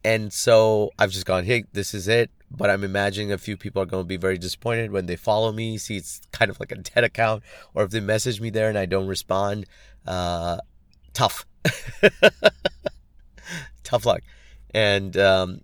And 0.03 0.33
so 0.33 0.91
I've 0.97 1.11
just 1.11 1.25
gone, 1.25 1.43
hey, 1.45 1.65
this 1.73 1.93
is 1.93 2.07
it. 2.07 2.31
But 2.49 2.69
I'm 2.69 2.83
imagining 2.83 3.31
a 3.31 3.37
few 3.37 3.55
people 3.55 3.81
are 3.81 3.85
going 3.85 4.03
to 4.03 4.07
be 4.07 4.17
very 4.17 4.37
disappointed 4.37 4.91
when 4.91 5.05
they 5.05 5.15
follow 5.15 5.53
me, 5.53 5.77
see 5.77 5.95
it's 5.95 6.21
kind 6.33 6.51
of 6.51 6.59
like 6.59 6.71
a 6.71 6.75
dead 6.75 7.03
account, 7.05 7.43
or 7.73 7.83
if 7.83 7.91
they 7.91 8.01
message 8.01 8.41
me 8.41 8.49
there 8.49 8.67
and 8.67 8.77
I 8.77 8.85
don't 8.85 9.07
respond. 9.07 9.65
Uh, 10.05 10.57
tough. 11.13 11.45
tough 13.83 14.05
luck. 14.05 14.21
And, 14.73 15.15
um, 15.15 15.61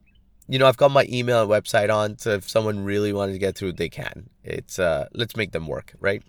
you 0.47 0.59
know, 0.59 0.67
I've 0.67 0.77
got 0.77 0.91
my 0.91 1.05
email 1.09 1.41
and 1.41 1.51
website 1.51 1.93
on, 1.93 2.17
so 2.17 2.31
if 2.31 2.49
someone 2.49 2.85
really 2.85 3.11
wanted 3.11 3.33
to 3.33 3.39
get 3.39 3.57
through, 3.57 3.73
they 3.73 3.89
can. 3.89 4.29
It's 4.43 4.79
uh, 4.79 5.07
let's 5.13 5.35
make 5.35 5.51
them 5.51 5.67
work, 5.67 5.93
right? 5.99 6.23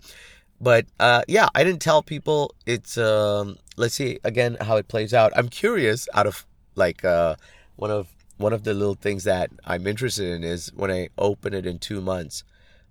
But 0.61 0.85
uh, 0.99 1.23
yeah, 1.27 1.47
I 1.55 1.63
didn't 1.63 1.81
tell 1.81 2.03
people. 2.03 2.53
It's 2.65 2.97
um, 2.97 3.57
let's 3.77 3.95
see 3.95 4.19
again 4.23 4.57
how 4.61 4.75
it 4.77 4.87
plays 4.87 5.13
out. 5.13 5.31
I'm 5.35 5.49
curious. 5.49 6.07
Out 6.13 6.27
of 6.27 6.45
like 6.75 7.05
uh, 7.05 7.35
one 7.75 7.91
of 7.91 8.07
one 8.37 8.53
of 8.53 8.63
the 8.63 8.73
little 8.73 8.95
things 8.95 9.23
that 9.23 9.51
I'm 9.65 9.87
interested 9.87 10.29
in 10.31 10.43
is 10.43 10.71
when 10.73 10.91
I 10.91 11.09
open 11.17 11.53
it 11.53 11.65
in 11.65 11.79
two 11.79 12.01
months. 12.01 12.43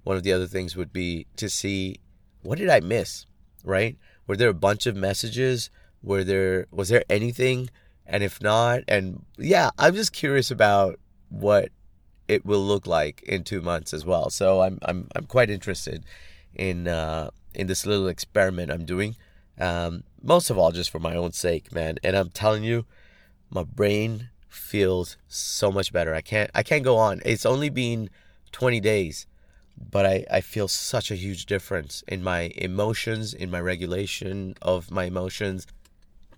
One 0.04 0.16
of 0.16 0.22
the 0.22 0.32
other 0.32 0.46
things 0.46 0.76
would 0.76 0.92
be 0.92 1.26
to 1.36 1.50
see 1.50 1.96
what 2.42 2.58
did 2.58 2.70
I 2.70 2.80
miss, 2.80 3.26
right? 3.62 3.96
Were 4.26 4.36
there 4.36 4.48
a 4.48 4.54
bunch 4.54 4.86
of 4.86 4.96
messages? 4.96 5.68
Were 6.02 6.24
there 6.24 6.66
was 6.70 6.88
there 6.88 7.04
anything? 7.10 7.68
And 8.06 8.22
if 8.22 8.40
not, 8.40 8.84
and 8.88 9.26
yeah, 9.36 9.68
I'm 9.78 9.94
just 9.94 10.14
curious 10.14 10.50
about 10.50 10.98
what 11.28 11.68
it 12.26 12.46
will 12.46 12.64
look 12.64 12.86
like 12.86 13.22
in 13.22 13.44
two 13.44 13.60
months 13.60 13.92
as 13.92 14.06
well. 14.06 14.30
So 14.30 14.62
I'm 14.62 14.78
I'm 14.82 15.08
I'm 15.14 15.26
quite 15.26 15.50
interested 15.50 16.04
in 16.54 16.88
uh, 16.88 17.30
in 17.58 17.66
this 17.66 17.84
little 17.84 18.08
experiment 18.08 18.70
I'm 18.70 18.84
doing. 18.84 19.16
Um, 19.58 20.04
most 20.22 20.50
of 20.50 20.56
all, 20.56 20.70
just 20.70 20.90
for 20.90 21.00
my 21.00 21.14
own 21.14 21.32
sake, 21.32 21.72
man. 21.72 21.98
And 22.02 22.16
I'm 22.16 22.30
telling 22.30 22.62
you, 22.62 22.86
my 23.50 23.64
brain 23.64 24.30
feels 24.48 25.16
so 25.26 25.70
much 25.70 25.92
better. 25.92 26.14
I 26.14 26.20
can't 26.20 26.50
I 26.54 26.62
can't 26.62 26.84
go 26.84 26.96
on. 26.96 27.20
It's 27.24 27.44
only 27.44 27.68
been 27.68 28.08
20 28.52 28.80
days, 28.80 29.26
but 29.90 30.06
I, 30.06 30.24
I 30.30 30.40
feel 30.40 30.68
such 30.68 31.10
a 31.10 31.16
huge 31.16 31.46
difference 31.46 32.02
in 32.08 32.22
my 32.22 32.52
emotions, 32.56 33.34
in 33.34 33.50
my 33.50 33.60
regulation 33.60 34.54
of 34.62 34.90
my 34.90 35.04
emotions. 35.04 35.66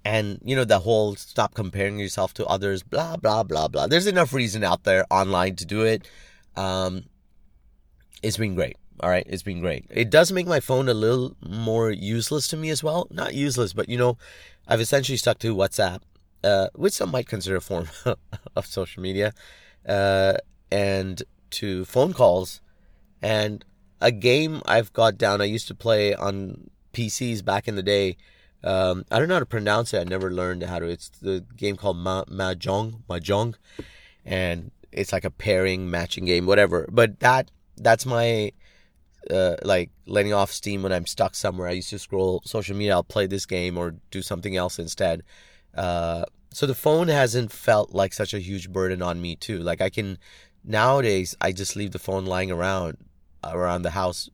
And 0.04 0.40
you 0.42 0.56
know, 0.56 0.64
the 0.64 0.80
whole 0.80 1.14
stop 1.16 1.54
comparing 1.54 1.98
yourself 1.98 2.32
to 2.34 2.46
others, 2.46 2.82
blah 2.82 3.16
blah 3.16 3.42
blah 3.42 3.68
blah. 3.68 3.86
There's 3.86 4.06
enough 4.06 4.32
reason 4.32 4.64
out 4.64 4.84
there 4.84 5.04
online 5.10 5.56
to 5.56 5.66
do 5.66 5.82
it. 5.82 6.08
Um, 6.56 7.04
it's 8.22 8.38
been 8.38 8.54
great. 8.54 8.76
All 9.02 9.08
right, 9.08 9.26
it's 9.26 9.42
been 9.42 9.60
great. 9.60 9.86
It 9.88 10.10
does 10.10 10.30
make 10.30 10.46
my 10.46 10.60
phone 10.60 10.86
a 10.88 10.94
little 10.94 11.34
more 11.40 11.90
useless 11.90 12.46
to 12.48 12.56
me 12.58 12.68
as 12.68 12.84
well. 12.84 13.08
Not 13.10 13.32
useless, 13.34 13.72
but 13.72 13.88
you 13.88 13.96
know, 13.96 14.18
I've 14.68 14.80
essentially 14.80 15.16
stuck 15.16 15.38
to 15.38 15.54
WhatsApp, 15.54 16.00
uh, 16.44 16.68
which 16.74 16.92
some 16.92 17.10
might 17.10 17.26
consider 17.26 17.56
a 17.56 17.60
form 17.62 17.88
of 18.56 18.66
social 18.66 19.02
media, 19.02 19.32
uh, 19.88 20.34
and 20.70 21.22
to 21.52 21.86
phone 21.86 22.12
calls, 22.12 22.60
and 23.22 23.64
a 24.02 24.12
game 24.12 24.60
I've 24.66 24.92
got 24.92 25.16
down. 25.16 25.40
I 25.40 25.46
used 25.46 25.68
to 25.68 25.74
play 25.74 26.14
on 26.14 26.68
PCs 26.92 27.42
back 27.42 27.68
in 27.68 27.76
the 27.76 27.82
day. 27.82 28.18
Um, 28.62 29.06
I 29.10 29.18
don't 29.18 29.28
know 29.28 29.36
how 29.36 29.40
to 29.40 29.46
pronounce 29.46 29.94
it. 29.94 30.00
I 30.00 30.04
never 30.04 30.30
learned 30.30 30.62
how 30.64 30.78
to. 30.78 30.86
It's 30.86 31.08
the 31.08 31.42
game 31.56 31.76
called 31.76 31.96
Ma- 31.96 32.24
Mahjong, 32.24 33.00
Mahjong, 33.08 33.54
and 34.26 34.70
it's 34.92 35.10
like 35.10 35.24
a 35.24 35.30
pairing 35.30 35.88
matching 35.88 36.26
game, 36.26 36.44
whatever. 36.44 36.86
But 36.92 37.20
that 37.20 37.50
that's 37.78 38.04
my 38.04 38.52
uh, 39.28 39.56
like 39.62 39.90
letting 40.06 40.32
off 40.32 40.50
steam 40.50 40.82
when 40.82 40.92
I'm 40.92 41.06
stuck 41.06 41.34
somewhere. 41.34 41.68
I 41.68 41.72
used 41.72 41.90
to 41.90 41.98
scroll 41.98 42.42
social 42.44 42.76
media. 42.76 42.94
I'll 42.94 43.02
play 43.02 43.26
this 43.26 43.46
game 43.46 43.76
or 43.76 43.96
do 44.10 44.22
something 44.22 44.56
else 44.56 44.78
instead. 44.78 45.22
Uh, 45.74 46.24
so 46.52 46.66
the 46.66 46.74
phone 46.74 47.08
hasn't 47.08 47.52
felt 47.52 47.92
like 47.92 48.12
such 48.12 48.34
a 48.34 48.38
huge 48.38 48.70
burden 48.70 49.02
on 49.02 49.20
me 49.20 49.36
too. 49.36 49.58
Like 49.60 49.80
I 49.80 49.90
can 49.90 50.18
nowadays, 50.64 51.36
I 51.40 51.52
just 51.52 51.76
leave 51.76 51.92
the 51.92 51.98
phone 51.98 52.26
lying 52.26 52.50
around 52.50 52.96
around 53.44 53.82
the 53.82 53.90
house, 53.90 54.28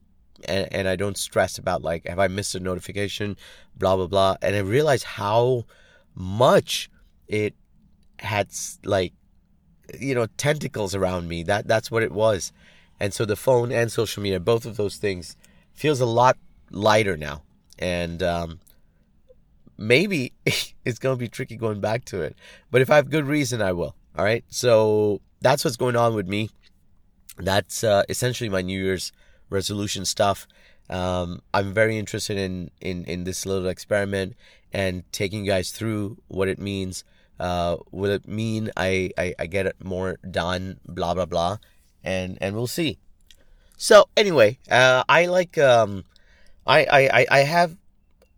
and, 0.47 0.67
and 0.71 0.87
I 0.87 0.95
don't 0.95 1.17
stress 1.17 1.57
about 1.57 1.81
like 1.83 2.07
have 2.07 2.19
I 2.19 2.27
missed 2.27 2.55
a 2.55 2.59
notification, 2.59 3.37
blah 3.75 3.95
blah 3.95 4.07
blah. 4.07 4.37
And 4.41 4.55
I 4.55 4.59
realize 4.59 5.03
how 5.03 5.65
much 6.15 6.89
it 7.27 7.53
had 8.19 8.49
like 8.83 9.13
you 9.99 10.15
know 10.15 10.27
tentacles 10.37 10.95
around 10.95 11.27
me. 11.27 11.43
That 11.43 11.67
that's 11.67 11.91
what 11.91 12.03
it 12.03 12.11
was. 12.11 12.51
And 12.99 13.13
so 13.13 13.25
the 13.25 13.35
phone 13.35 13.71
and 13.71 13.91
social 13.91 14.23
media, 14.23 14.39
both 14.39 14.65
of 14.65 14.77
those 14.77 14.97
things, 14.97 15.35
feels 15.73 16.01
a 16.01 16.05
lot 16.05 16.37
lighter 16.71 17.15
now. 17.15 17.43
And 17.77 18.23
um, 18.23 18.59
maybe 19.77 20.33
it's 20.45 20.99
going 20.99 21.15
to 21.15 21.19
be 21.19 21.27
tricky 21.27 21.55
going 21.55 21.79
back 21.79 22.05
to 22.05 22.21
it. 22.21 22.35
But 22.71 22.81
if 22.81 22.89
I 22.89 22.95
have 22.95 23.09
good 23.09 23.25
reason, 23.25 23.61
I 23.61 23.73
will. 23.73 23.95
All 24.17 24.25
right. 24.25 24.43
So 24.49 25.21
that's 25.41 25.63
what's 25.63 25.77
going 25.77 25.95
on 25.95 26.15
with 26.15 26.27
me. 26.27 26.49
That's 27.37 27.83
uh, 27.83 28.03
essentially 28.09 28.49
my 28.49 28.61
New 28.61 28.81
Year's 28.81 29.11
resolution 29.49 30.05
stuff. 30.05 30.47
Um, 30.89 31.41
I'm 31.53 31.73
very 31.73 31.97
interested 31.97 32.37
in, 32.37 32.71
in, 32.81 33.03
in 33.05 33.25
this 33.25 33.45
little 33.45 33.67
experiment 33.67 34.35
and 34.73 35.03
taking 35.11 35.45
you 35.45 35.51
guys 35.51 35.71
through 35.71 36.17
what 36.29 36.47
it 36.47 36.57
means. 36.57 37.03
Uh, 37.39 37.77
will 37.91 38.09
it 38.09 38.27
mean 38.27 38.71
I, 38.75 39.11
I, 39.15 39.35
I 39.37 39.45
get 39.45 39.67
it 39.67 39.75
more 39.83 40.17
done? 40.31 40.79
Blah, 40.87 41.13
blah, 41.13 41.25
blah 41.27 41.57
and 42.07 42.37
and 42.41 42.55
we'll 42.55 42.67
see. 42.67 42.97
So 43.77 44.09
anyway, 44.15 44.57
uh, 44.71 45.03
I 45.07 45.25
like 45.27 45.57
um, 45.57 46.05
I, 46.65 46.79
I 46.89 47.25
I 47.29 47.39
have 47.39 47.75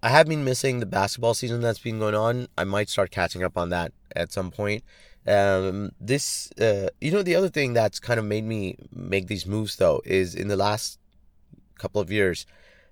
I 0.02 0.10
have 0.10 0.28
been 0.28 0.44
missing 0.44 0.80
the 0.80 0.86
basketball 0.86 1.34
season 1.34 1.62
that's 1.62 1.80
been 1.80 2.00
going 2.00 2.16
on. 2.16 2.48
I 2.58 2.64
might 2.64 2.90
start 2.90 3.12
catching 3.12 3.44
up 3.44 3.58
on 3.58 3.70
that 3.70 3.94
at 4.16 4.34
some 4.34 4.52
point. 4.52 4.84
Um, 5.28 5.92
this 6.02 6.52
uh, 6.60 6.90
you 7.00 7.12
know 7.12 7.24
the 7.24 7.36
other 7.36 7.50
thing 7.50 7.74
that's 7.74 8.00
kind 8.00 8.20
of 8.20 8.26
made 8.26 8.44
me 8.44 8.76
make 8.92 9.28
these 9.28 9.46
moves 9.46 9.76
though 9.76 10.02
is 10.04 10.34
in 10.34 10.48
the 10.48 10.58
last 10.58 11.00
couple 11.78 12.02
of 12.02 12.12
years, 12.12 12.46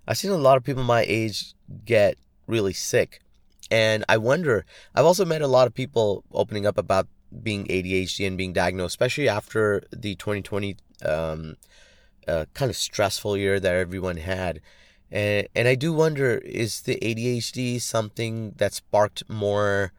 I've 0.08 0.18
seen 0.18 0.32
a 0.32 0.38
lot 0.38 0.58
of 0.58 0.64
people 0.64 0.84
my 0.84 1.04
age 1.08 1.54
get 1.86 2.18
really 2.46 2.74
sick. 2.74 3.20
And 3.70 4.06
I 4.08 4.16
wonder, 4.16 4.66
I've 4.96 5.04
also 5.04 5.26
met 5.26 5.42
a 5.42 5.48
lot 5.48 5.68
of 5.68 5.74
people 5.74 6.24
opening 6.32 6.66
up 6.66 6.78
about 6.78 7.08
being 7.44 7.66
ADHD 7.66 8.28
and 8.28 8.38
being 8.38 8.54
diagnosed, 8.54 8.94
especially 8.94 9.30
after 9.30 9.84
the 9.92 10.16
2020 10.16 10.78
um, 11.06 11.56
uh, 12.28 12.46
kind 12.54 12.70
of 12.70 12.76
stressful 12.76 13.38
year 13.38 13.60
that 13.60 13.76
everyone 13.76 14.18
had. 14.18 14.62
And, 15.12 15.48
and 15.56 15.68
I 15.68 15.76
do 15.76 15.94
wonder 15.94 16.38
is 16.40 16.82
the 16.82 16.98
ADHD 17.02 17.82
something 17.82 18.54
that 18.58 18.74
sparked 18.74 19.24
more 19.30 19.94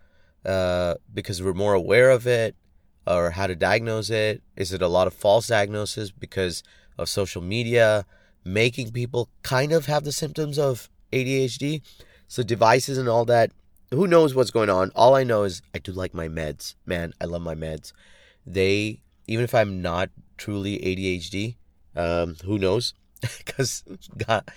uh, 0.45 0.95
because 1.13 1.43
we're 1.43 1.55
more 1.55 1.75
aware 1.75 2.11
of 2.11 2.27
it 2.27 2.57
or 3.07 3.31
how 3.31 3.47
to 3.47 3.57
diagnose 3.57 4.11
it? 4.11 4.43
Is 4.57 4.73
it 4.73 4.83
a 4.83 4.89
lot 4.89 5.07
of 5.07 5.15
false 5.15 5.47
diagnosis 5.47 6.11
because 6.11 6.63
of 6.99 7.09
social 7.09 7.43
media 7.43 8.05
making 8.45 8.93
people 8.93 9.29
kind 9.43 9.73
of 9.73 9.87
have 9.87 10.05
the 10.05 10.13
symptoms 10.13 10.59
of 10.59 10.89
ADHD? 11.13 11.83
So, 12.29 12.43
devices 12.43 12.99
and 12.99 13.09
all 13.09 13.25
that 13.25 13.53
who 13.90 14.07
knows 14.07 14.35
what's 14.35 14.50
going 14.50 14.71
on? 14.71 14.90
All 14.95 15.14
I 15.14 15.25
know 15.25 15.45
is 15.45 15.62
I 15.75 15.78
do 15.78 15.92
like 15.92 16.14
my 16.14 16.28
meds. 16.28 16.75
Man, 16.85 17.12
I 17.21 17.25
love 17.25 17.42
my 17.42 17.54
meds. 17.54 17.92
They, 18.47 19.00
even 19.26 19.45
if 19.45 19.54
I'm 19.54 19.80
not 19.83 20.11
truly 20.37 20.78
ADHD, 20.78 21.57
um, 21.97 22.37
who 22.45 22.59
knows? 22.59 22.95
Because 23.38 23.83
God, 24.16 24.49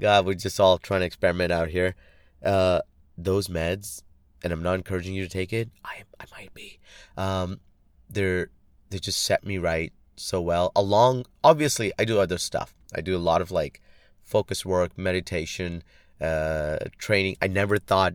God, 0.00 0.24
we're 0.24 0.34
just 0.34 0.58
all 0.58 0.78
trying 0.78 1.00
to 1.00 1.06
experiment 1.06 1.52
out 1.52 1.68
here. 1.68 1.94
Uh, 2.42 2.80
those 3.18 3.48
meds, 3.48 4.02
and 4.42 4.52
I'm 4.54 4.62
not 4.62 4.76
encouraging 4.76 5.14
you 5.14 5.22
to 5.22 5.28
take 5.28 5.52
it. 5.52 5.68
I, 5.84 6.04
I 6.18 6.24
might 6.32 6.54
be. 6.54 6.78
Um, 7.18 7.60
they're 8.08 8.48
they 8.88 8.98
just 8.98 9.22
set 9.22 9.44
me 9.44 9.58
right 9.58 9.92
so 10.16 10.40
well. 10.40 10.72
Along, 10.74 11.26
obviously, 11.44 11.92
I 11.98 12.04
do 12.04 12.18
other 12.18 12.38
stuff. 12.38 12.74
I 12.94 13.00
do 13.00 13.16
a 13.16 13.18
lot 13.18 13.42
of 13.42 13.50
like 13.50 13.82
focus 14.22 14.64
work, 14.64 14.96
meditation, 14.96 15.82
uh, 16.20 16.78
training. 16.98 17.36
I 17.42 17.48
never 17.48 17.78
thought 17.78 18.14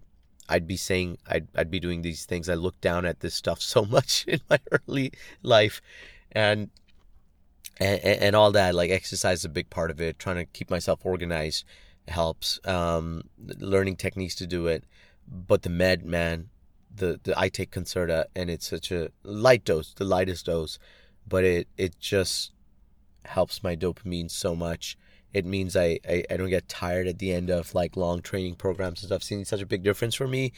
I'd 0.50 0.68
be 0.68 0.78
saying 0.78 1.18
I'd 1.28 1.48
I'd 1.56 1.72
be 1.72 1.80
doing 1.80 2.02
these 2.02 2.26
things. 2.26 2.50
I 2.50 2.56
look 2.56 2.80
down 2.82 3.06
at 3.06 3.20
this 3.20 3.36
stuff 3.36 3.62
so 3.74 3.86
much 3.86 4.26
in 4.28 4.42
my 4.50 4.60
early 4.72 5.12
life, 5.42 5.82
and 6.32 6.70
and, 7.80 8.00
and 8.04 8.36
all 8.36 8.52
that. 8.52 8.76
Like 8.76 8.92
exercise 8.92 9.40
is 9.40 9.46
a 9.46 9.50
big 9.50 9.70
part 9.70 9.92
of 9.92 10.02
it. 10.02 10.20
Trying 10.20 10.38
to 10.38 10.46
keep 10.46 10.70
myself 10.70 11.06
organized 11.06 11.66
helps. 12.08 12.60
Um, 12.66 13.24
learning 13.38 13.96
techniques 13.98 14.36
to 14.36 14.48
do 14.48 14.68
it, 14.68 14.84
but 15.28 15.64
the 15.64 15.70
med 15.70 16.06
man, 16.06 16.50
the 16.94 17.20
the 17.24 17.38
I 17.40 17.50
take 17.50 17.72
Concerta, 17.72 18.26
and 18.36 18.50
it's 18.50 18.68
such 18.68 18.92
a 18.92 19.10
light 19.24 19.66
dose, 19.66 19.94
the 19.94 20.06
lightest 20.06 20.46
dose, 20.48 20.80
but 21.28 21.44
it 21.44 21.68
it 21.78 22.00
just 22.00 22.52
helps 23.26 23.64
my 23.64 23.76
dopamine 23.76 24.30
so 24.30 24.56
much 24.56 24.98
it 25.34 25.46
means 25.46 25.76
I, 25.76 26.00
I, 26.08 26.24
I 26.30 26.38
don't 26.38 26.50
get 26.50 26.68
tired 26.68 27.08
at 27.08 27.20
the 27.20 27.34
end 27.34 27.50
of 27.50 27.74
like 27.74 27.96
long 27.96 28.22
training 28.22 28.56
programs 28.56 29.02
and 29.02 29.08
stuff. 29.08 29.24
Seeing 29.24 29.46
such 29.46 29.62
a 29.62 29.66
big 29.66 29.84
difference 29.84 30.16
for 30.16 30.28
me, 30.28 30.52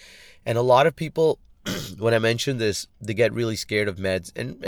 and 0.46 0.58
a 0.58 0.62
lot 0.62 0.88
of 0.88 0.96
people, 0.96 1.40
when 1.98 2.14
I 2.14 2.20
mention 2.20 2.58
this, 2.58 2.88
they 3.02 3.14
get 3.14 3.34
really 3.34 3.56
scared 3.56 3.88
of 3.88 3.98
meds, 3.98 4.32
and 4.36 4.64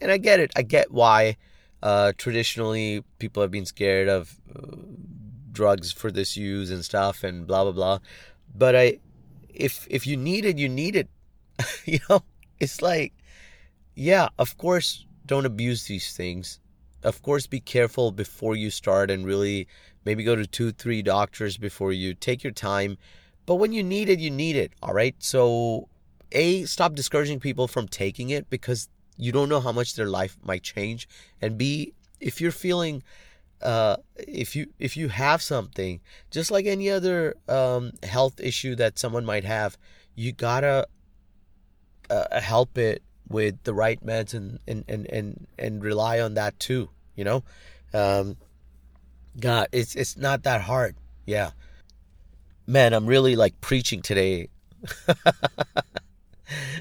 and 0.00 0.12
I 0.12 0.18
get 0.18 0.40
it. 0.40 0.52
I 0.56 0.62
get 0.62 0.90
why. 0.90 1.36
Uh, 1.82 2.12
traditionally, 2.16 3.04
people 3.18 3.42
have 3.42 3.50
been 3.50 3.66
scared 3.66 4.08
of 4.08 4.40
uh, 4.54 4.76
drugs 5.52 5.92
for 5.92 6.10
this 6.10 6.36
use 6.36 6.70
and 6.70 6.84
stuff, 6.84 7.24
and 7.24 7.46
blah 7.46 7.64
blah 7.64 7.72
blah. 7.72 7.98
But 8.54 8.76
I, 8.76 8.98
if 9.48 9.86
if 9.90 10.06
you 10.06 10.16
need 10.16 10.44
it, 10.44 10.58
you 10.58 10.68
need 10.68 10.96
it. 10.96 11.08
you 11.86 12.00
know, 12.10 12.22
it's 12.60 12.82
like, 12.82 13.14
yeah, 13.94 14.28
of 14.38 14.58
course, 14.58 15.06
don't 15.24 15.46
abuse 15.46 15.84
these 15.84 16.14
things 16.14 16.60
of 17.06 17.22
course, 17.22 17.46
be 17.46 17.60
careful 17.60 18.10
before 18.10 18.56
you 18.56 18.68
start 18.68 19.12
and 19.12 19.24
really 19.24 19.68
maybe 20.04 20.24
go 20.24 20.34
to 20.34 20.44
two, 20.44 20.72
three 20.72 21.02
doctors 21.02 21.56
before 21.56 21.92
you 21.92 22.14
take 22.14 22.42
your 22.42 22.52
time. 22.52 22.98
But 23.46 23.54
when 23.54 23.72
you 23.72 23.84
need 23.84 24.08
it, 24.08 24.18
you 24.18 24.30
need 24.30 24.56
it. 24.56 24.72
All 24.82 24.92
right. 24.92 25.14
So, 25.20 25.88
A, 26.32 26.64
stop 26.64 26.94
discouraging 26.94 27.38
people 27.38 27.68
from 27.68 27.86
taking 27.86 28.30
it 28.30 28.50
because 28.50 28.88
you 29.16 29.30
don't 29.30 29.48
know 29.48 29.60
how 29.60 29.70
much 29.70 29.94
their 29.94 30.08
life 30.08 30.36
might 30.42 30.64
change. 30.64 31.08
And 31.40 31.56
B, 31.56 31.94
if 32.18 32.40
you're 32.40 32.50
feeling, 32.50 33.04
uh, 33.62 33.98
if 34.16 34.56
you 34.56 34.66
if 34.80 34.96
you 34.96 35.06
have 35.06 35.40
something, 35.40 36.00
just 36.32 36.50
like 36.50 36.66
any 36.66 36.90
other 36.90 37.36
um, 37.48 37.92
health 38.02 38.40
issue 38.40 38.74
that 38.74 38.98
someone 38.98 39.24
might 39.24 39.44
have, 39.44 39.78
you 40.16 40.32
gotta 40.32 40.88
uh, 42.10 42.40
help 42.40 42.76
it 42.76 43.04
with 43.28 43.62
the 43.62 43.74
right 43.74 44.04
meds 44.04 44.34
and, 44.34 44.58
and, 44.66 44.84
and, 44.88 45.06
and, 45.06 45.46
and 45.58 45.82
rely 45.82 46.20
on 46.20 46.34
that 46.34 46.58
too 46.60 46.88
you 47.16 47.24
know? 47.24 47.42
Um 47.92 48.36
god 49.38 49.68
it's 49.72 49.94
it's 49.96 50.16
not 50.16 50.44
that 50.44 50.62
hard. 50.62 50.96
Yeah. 51.24 51.50
Man 52.66 52.92
i'm 52.92 53.06
really 53.06 53.36
like 53.36 53.60
preaching 53.60 54.02
today. 54.02 54.48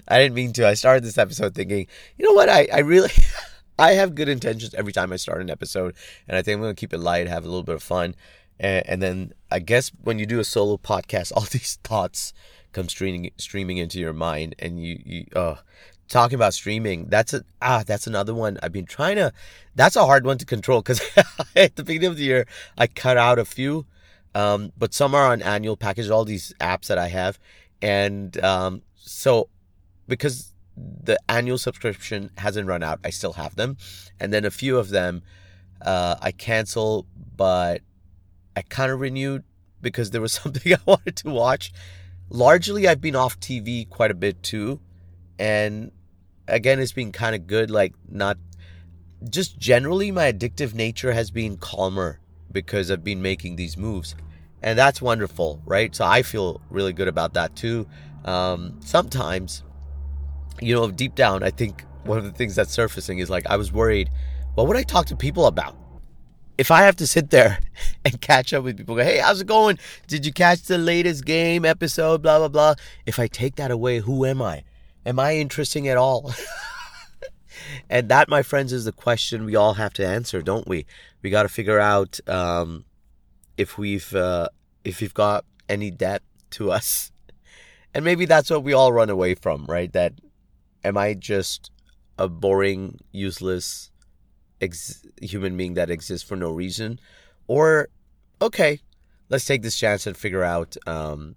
I 0.08 0.20
didn't 0.20 0.36
mean 0.36 0.54
to. 0.54 0.68
I 0.68 0.76
started 0.76 1.04
this 1.04 1.18
episode 1.18 1.56
thinking 1.56 1.88
you 2.18 2.26
know 2.26 2.34
what? 2.34 2.50
I 2.50 2.68
i 2.72 2.80
really 2.80 3.12
i 3.80 3.94
have 3.94 4.16
good 4.16 4.30
intentions 4.30 4.74
every 4.74 4.94
time 4.94 5.12
i 5.12 5.16
start 5.16 5.42
an 5.42 5.50
episode 5.50 5.96
and 6.28 6.38
i 6.38 6.42
think 6.42 6.56
i'm 6.56 6.62
gonna 6.62 6.74
keep 6.74 6.94
it 6.94 6.98
light 6.98 7.28
have 7.28 7.44
a 7.44 7.48
little 7.48 7.64
bit 7.64 7.76
of 7.76 7.84
fun 7.84 8.16
and, 8.60 8.88
and 8.88 9.02
then 9.02 9.34
i 9.52 9.60
guess 9.60 9.92
when 10.02 10.20
you 10.20 10.26
do 10.26 10.40
a 10.40 10.44
solo 10.44 10.78
podcast 10.78 11.32
all 11.36 11.44
these 11.44 11.78
thoughts 11.84 12.34
come 12.72 12.90
streaming 12.90 13.32
streaming 13.38 13.78
into 13.78 14.00
your 14.00 14.14
mind 14.14 14.56
and 14.60 14.82
you 14.82 15.00
you 15.06 15.26
oh 15.36 15.60
talking 16.08 16.36
about 16.36 16.54
streaming 16.54 17.08
that's 17.08 17.34
a 17.34 17.44
ah 17.62 17.84
that's 17.86 18.06
another 18.06 18.34
one 18.34 18.60
i've 18.62 18.72
been 18.72 18.86
trying 18.86 19.16
to 19.16 19.32
that's 19.74 19.96
a 19.96 20.06
hard 20.06 20.26
one 20.26 20.38
to 20.38 20.46
control 20.46 20.82
because 20.82 21.02
at 21.56 21.76
the 21.76 21.84
beginning 21.84 22.10
of 22.10 22.18
the 22.18 22.24
year 22.24 22.46
i 22.78 22.86
cut 22.86 23.18
out 23.18 23.40
a 23.40 23.46
few 23.46 23.86
um, 24.36 24.74
but 24.78 24.94
some 24.94 25.16
are 25.16 25.32
on 25.32 25.42
annual 25.42 25.78
packages 25.78 26.12
all 26.12 26.26
these 26.26 26.54
apps 26.60 26.88
that 26.88 26.98
i 27.00 27.08
have. 27.08 27.40
And 27.82 28.38
um, 28.44 28.82
so 28.96 29.50
because 30.08 30.54
the 30.76 31.18
annual 31.30 31.58
subscription 31.58 32.30
hasn't 32.38 32.68
run 32.68 32.84
out 32.84 33.00
i 33.04 33.10
still 33.10 33.34
have 33.34 33.56
them. 33.56 33.78
And 34.20 34.34
then 34.34 34.44
a 34.46 34.52
few 34.52 34.78
of 34.78 34.90
them 34.90 35.24
uh, 35.82 36.16
i 36.22 36.32
cancel 36.32 37.08
but 37.36 37.82
i 38.56 38.62
kind 38.62 38.92
of 38.92 39.00
renewed 39.00 39.44
because 39.82 40.12
there 40.12 40.22
was 40.22 40.34
something 40.44 40.74
i 40.74 40.78
wanted 40.86 41.16
to 41.16 41.30
watch. 41.30 41.72
Largely 42.30 42.88
i've 42.88 43.02
been 43.02 43.16
off 43.16 43.40
tv 43.40 43.90
quite 43.90 44.12
a 44.12 44.16
bit 44.16 44.44
too 44.44 44.82
and 45.40 45.92
again 46.48 46.80
it's 46.80 46.92
been 46.92 47.12
kind 47.12 47.36
of 47.36 47.48
good 47.48 47.70
like 47.70 47.94
not 48.10 48.38
just 49.30 49.58
generally 49.58 50.12
my 50.12 50.32
addictive 50.32 50.74
nature 50.74 51.14
has 51.14 51.32
been 51.32 51.58
calmer 51.58 52.20
because 52.52 52.92
I've 52.92 53.04
been 53.04 53.22
making 53.22 53.56
these 53.56 53.78
moves 53.78 54.16
and 54.62 54.78
that's 54.78 55.02
wonderful 55.02 55.62
right 55.66 55.94
so 55.96 56.06
I 56.06 56.22
feel 56.22 56.62
really 56.70 56.94
good 56.94 57.08
about 57.08 57.34
that 57.34 57.56
too 57.56 57.88
um, 58.24 58.80
sometimes 58.82 59.64
you 60.62 60.76
know 60.76 60.90
deep 60.92 61.16
down 61.16 61.44
I 61.44 61.52
think 61.52 61.84
one 62.04 62.18
of 62.18 62.24
the 62.24 62.32
things 62.32 62.56
that's 62.56 62.72
surfacing 62.72 63.20
is 63.20 63.30
like 63.30 63.46
I 63.48 63.58
was 63.58 63.72
worried 63.72 64.10
what 64.54 64.68
would 64.68 64.78
I 64.78 64.84
talk 64.84 65.08
to 65.08 65.16
people 65.16 65.48
about 65.48 65.76
if 66.58 66.72
I 66.72 66.84
have 66.84 66.96
to 66.98 67.08
sit 67.08 67.30
there 67.30 67.60
and 68.06 68.20
catch 68.22 68.54
up 68.54 68.64
with 68.64 68.78
people, 68.78 68.96
go, 68.96 69.04
hey, 69.04 69.18
how's 69.18 69.42
it 69.42 69.48
going? 69.48 69.78
Did 70.08 70.26
you 70.26 70.32
catch 70.32 70.64
the 70.64 70.78
latest 70.78 71.26
game 71.26 71.66
episode? 71.66 72.22
Blah, 72.22 72.40
blah, 72.40 72.48
blah. 72.48 72.76
If 73.06 73.20
I 73.20 73.28
take 73.28 73.56
that 73.56 73.72
away, 73.72 74.00
who 74.00 74.26
am 74.26 74.42
I? 74.42 74.64
Am 75.06 75.20
I 75.20 75.36
interesting 75.36 75.88
at 75.88 75.98
all? 75.98 76.34
and 77.90 78.10
that, 78.10 78.28
my 78.28 78.42
friends, 78.42 78.74
is 78.74 78.86
the 78.86 78.92
question 78.92 79.46
we 79.46 79.56
all 79.56 79.76
have 79.76 79.94
to 79.94 80.06
answer, 80.06 80.42
don't 80.42 80.68
we? 80.68 80.86
We 81.22 81.30
got 81.30 81.44
to 81.44 81.50
figure 81.50 81.80
out 81.80 82.20
um, 82.28 82.86
if 83.58 83.78
we've 83.78 84.14
uh, 84.16 84.50
if 84.84 85.02
we've 85.02 85.14
got 85.14 85.46
any 85.70 85.92
debt 85.92 86.24
to 86.52 86.72
us, 86.72 87.12
and 87.94 88.04
maybe 88.04 88.26
that's 88.26 88.50
what 88.50 88.64
we 88.64 88.74
all 88.74 88.92
run 88.92 89.10
away 89.10 89.36
from, 89.36 89.66
right? 89.68 89.92
That 89.94 90.14
am 90.84 90.98
I 90.98 91.14
just 91.14 91.72
a 92.18 92.28
boring, 92.28 93.00
useless 93.12 93.92
ex- 94.62 95.06
human 95.22 95.56
being 95.56 95.76
that 95.76 95.90
exists 95.90 96.28
for 96.28 96.36
no 96.36 96.52
reason, 96.52 97.00
or 97.48 97.90
okay, 98.42 98.80
let's 99.30 99.46
take 99.46 99.62
this 99.62 99.78
chance 99.78 100.08
and 100.08 100.18
figure 100.18 100.44
out 100.44 100.76
um, 100.88 101.36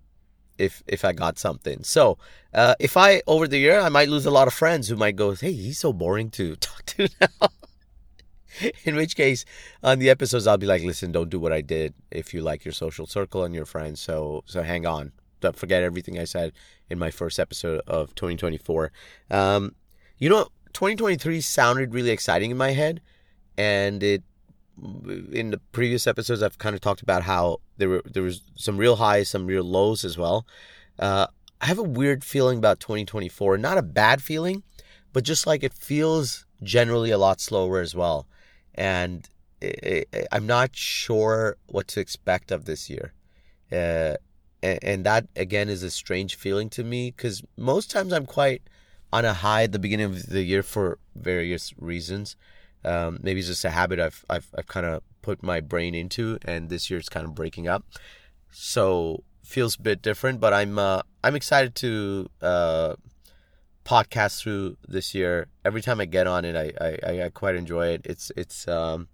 if 0.58 0.82
if 0.86 1.04
I 1.04 1.12
got 1.12 1.38
something. 1.38 1.82
So 1.84 2.18
uh, 2.54 2.74
if 2.78 2.96
I 2.96 3.22
over 3.26 3.46
the 3.48 3.58
year 3.58 3.80
I 3.80 3.88
might 3.88 4.08
lose 4.08 4.26
a 4.26 4.30
lot 4.30 4.48
of 4.48 4.54
friends 4.54 4.88
who 4.88 4.96
might 4.96 5.16
go, 5.16 5.32
hey, 5.32 5.52
he's 5.52 5.78
so 5.78 5.92
boring 5.92 6.30
to 6.30 6.56
talk 6.68 6.84
to 6.86 7.08
now. 7.20 7.48
In 8.84 8.96
which 8.96 9.14
case, 9.14 9.44
on 9.84 10.00
the 10.00 10.10
episodes, 10.10 10.46
I'll 10.46 10.58
be 10.58 10.66
like, 10.66 10.82
listen, 10.82 11.12
don't 11.12 11.30
do 11.30 11.38
what 11.38 11.52
I 11.52 11.60
did 11.60 11.94
if 12.10 12.34
you 12.34 12.42
like 12.42 12.64
your 12.64 12.72
social 12.72 13.06
circle 13.06 13.44
and 13.44 13.54
your 13.54 13.66
friends. 13.66 14.00
So 14.00 14.42
so 14.46 14.62
hang 14.62 14.86
on. 14.86 15.12
Don't 15.40 15.56
forget 15.56 15.82
everything 15.82 16.18
I 16.18 16.24
said 16.24 16.52
in 16.90 16.98
my 16.98 17.10
first 17.10 17.38
episode 17.38 17.80
of 17.86 18.14
2024. 18.16 18.90
Um, 19.30 19.76
you 20.18 20.28
know, 20.28 20.48
2023 20.72 21.40
sounded 21.40 21.94
really 21.94 22.10
exciting 22.10 22.50
in 22.50 22.56
my 22.56 22.72
head, 22.72 23.00
and 23.56 24.02
it 24.02 24.24
in 25.32 25.50
the 25.50 25.60
previous 25.72 26.06
episodes 26.06 26.42
I've 26.42 26.58
kind 26.58 26.74
of 26.74 26.80
talked 26.80 27.02
about 27.02 27.22
how 27.22 27.60
there 27.76 27.88
were 27.88 28.02
there 28.04 28.22
was 28.22 28.42
some 28.54 28.76
real 28.76 28.96
highs, 28.96 29.28
some 29.28 29.46
real 29.46 29.64
lows 29.64 30.04
as 30.04 30.16
well. 30.16 30.46
Uh, 30.98 31.26
I 31.60 31.66
have 31.66 31.78
a 31.78 31.82
weird 31.82 32.24
feeling 32.24 32.58
about 32.58 32.80
2024. 32.80 33.58
Not 33.58 33.78
a 33.78 33.82
bad 33.82 34.22
feeling, 34.22 34.62
but 35.12 35.24
just 35.24 35.46
like 35.46 35.64
it 35.64 35.74
feels 35.74 36.46
generally 36.62 37.10
a 37.10 37.18
lot 37.18 37.40
slower 37.40 37.80
as 37.80 37.94
well. 37.94 38.26
And 38.74 39.28
it, 39.60 40.08
it, 40.12 40.28
I'm 40.30 40.46
not 40.46 40.76
sure 40.76 41.56
what 41.66 41.88
to 41.88 42.00
expect 42.00 42.52
of 42.52 42.64
this 42.64 42.88
year. 42.88 43.12
Uh, 43.72 44.14
and, 44.62 44.78
and 44.82 45.06
that 45.06 45.26
again 45.36 45.68
is 45.68 45.82
a 45.82 45.90
strange 45.90 46.36
feeling 46.36 46.70
to 46.70 46.84
me 46.84 47.10
because 47.10 47.42
most 47.56 47.90
times 47.90 48.12
I'm 48.12 48.26
quite 48.26 48.62
on 49.12 49.24
a 49.24 49.34
high 49.34 49.64
at 49.64 49.72
the 49.72 49.78
beginning 49.78 50.06
of 50.06 50.26
the 50.26 50.42
year 50.42 50.62
for 50.62 50.98
various 51.14 51.72
reasons. 51.78 52.36
Um, 52.84 53.18
maybe 53.22 53.40
it's 53.40 53.48
just 53.48 53.64
a 53.64 53.70
habit 53.70 54.00
I've 54.00 54.24
I've, 54.30 54.48
I've 54.56 54.66
kind 54.66 54.86
of 54.86 55.02
put 55.22 55.42
my 55.42 55.60
brain 55.60 55.94
into, 55.94 56.38
and 56.44 56.68
this 56.68 56.90
year 56.90 56.98
it's 56.98 57.08
kind 57.08 57.26
of 57.26 57.34
breaking 57.34 57.68
up. 57.68 57.84
So 58.50 59.24
feels 59.42 59.76
a 59.76 59.82
bit 59.82 60.02
different, 60.02 60.40
but 60.40 60.52
I'm 60.52 60.78
uh, 60.78 61.02
I'm 61.24 61.34
excited 61.34 61.74
to 61.76 62.28
uh, 62.42 62.94
podcast 63.84 64.40
through 64.40 64.76
this 64.86 65.14
year. 65.14 65.48
Every 65.64 65.80
time 65.80 66.00
I 66.00 66.04
get 66.04 66.26
on 66.26 66.44
it, 66.44 66.54
I, 66.54 66.72
I, 67.06 67.22
I 67.24 67.28
quite 67.30 67.54
enjoy 67.54 67.88
it. 67.88 68.02
It's 68.04 68.30
it's 68.36 68.68
um, 68.68 69.08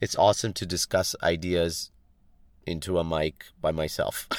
it's 0.00 0.16
awesome 0.16 0.52
to 0.54 0.66
discuss 0.66 1.14
ideas 1.22 1.90
into 2.66 2.98
a 2.98 3.04
mic 3.04 3.44
by 3.60 3.70
myself. 3.70 4.28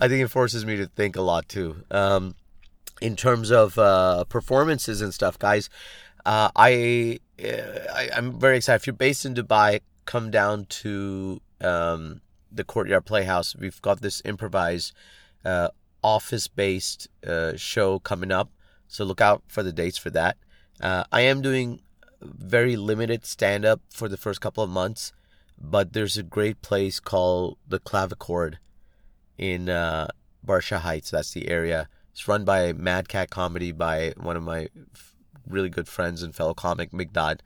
I 0.00 0.08
think 0.08 0.24
it 0.24 0.28
forces 0.28 0.66
me 0.66 0.76
to 0.76 0.86
think 0.86 1.16
a 1.16 1.22
lot 1.22 1.48
too. 1.48 1.84
Um, 1.90 2.34
in 3.00 3.16
terms 3.16 3.50
of 3.50 3.78
uh, 3.78 4.24
performances 4.24 5.00
and 5.00 5.14
stuff, 5.14 5.38
guys, 5.38 5.70
uh, 6.26 6.50
I, 6.56 7.20
I 7.38 8.08
am 8.12 8.38
very 8.38 8.56
excited. 8.58 8.82
If 8.82 8.86
you're 8.86 8.94
based 8.94 9.24
in 9.24 9.34
Dubai, 9.34 9.80
come 10.04 10.30
down 10.30 10.66
to 10.66 11.40
um, 11.60 12.20
the 12.50 12.64
Courtyard 12.64 13.04
Playhouse. 13.04 13.54
We've 13.56 13.80
got 13.82 14.00
this 14.00 14.22
improvised 14.24 14.92
uh, 15.44 15.68
office-based 16.02 17.08
uh, 17.26 17.56
show 17.56 17.98
coming 17.98 18.32
up, 18.32 18.50
so 18.88 19.04
look 19.04 19.20
out 19.20 19.42
for 19.48 19.62
the 19.62 19.72
dates 19.72 19.98
for 19.98 20.10
that. 20.10 20.36
Uh, 20.80 21.04
I 21.12 21.22
am 21.22 21.42
doing 21.42 21.80
very 22.20 22.76
limited 22.76 23.26
stand-up 23.26 23.80
for 23.90 24.08
the 24.08 24.16
first 24.16 24.40
couple 24.40 24.64
of 24.64 24.70
months, 24.70 25.12
but 25.60 25.92
there's 25.92 26.16
a 26.16 26.22
great 26.22 26.62
place 26.62 27.00
called 27.00 27.58
the 27.66 27.80
Clavichord 27.80 28.54
in 29.36 29.68
uh, 29.68 30.08
Barsha 30.44 30.78
Heights. 30.78 31.10
That's 31.10 31.32
the 31.32 31.48
area 31.48 31.88
it's 32.18 32.26
run 32.26 32.44
by 32.44 32.72
Mad 32.72 33.08
Cat 33.08 33.30
Comedy 33.30 33.70
by 33.70 34.12
one 34.16 34.36
of 34.36 34.42
my 34.42 34.68
really 35.46 35.68
good 35.68 35.86
friends 35.86 36.20
and 36.20 36.34
fellow 36.34 36.52
comic, 36.52 36.90
Migdad. 36.90 37.38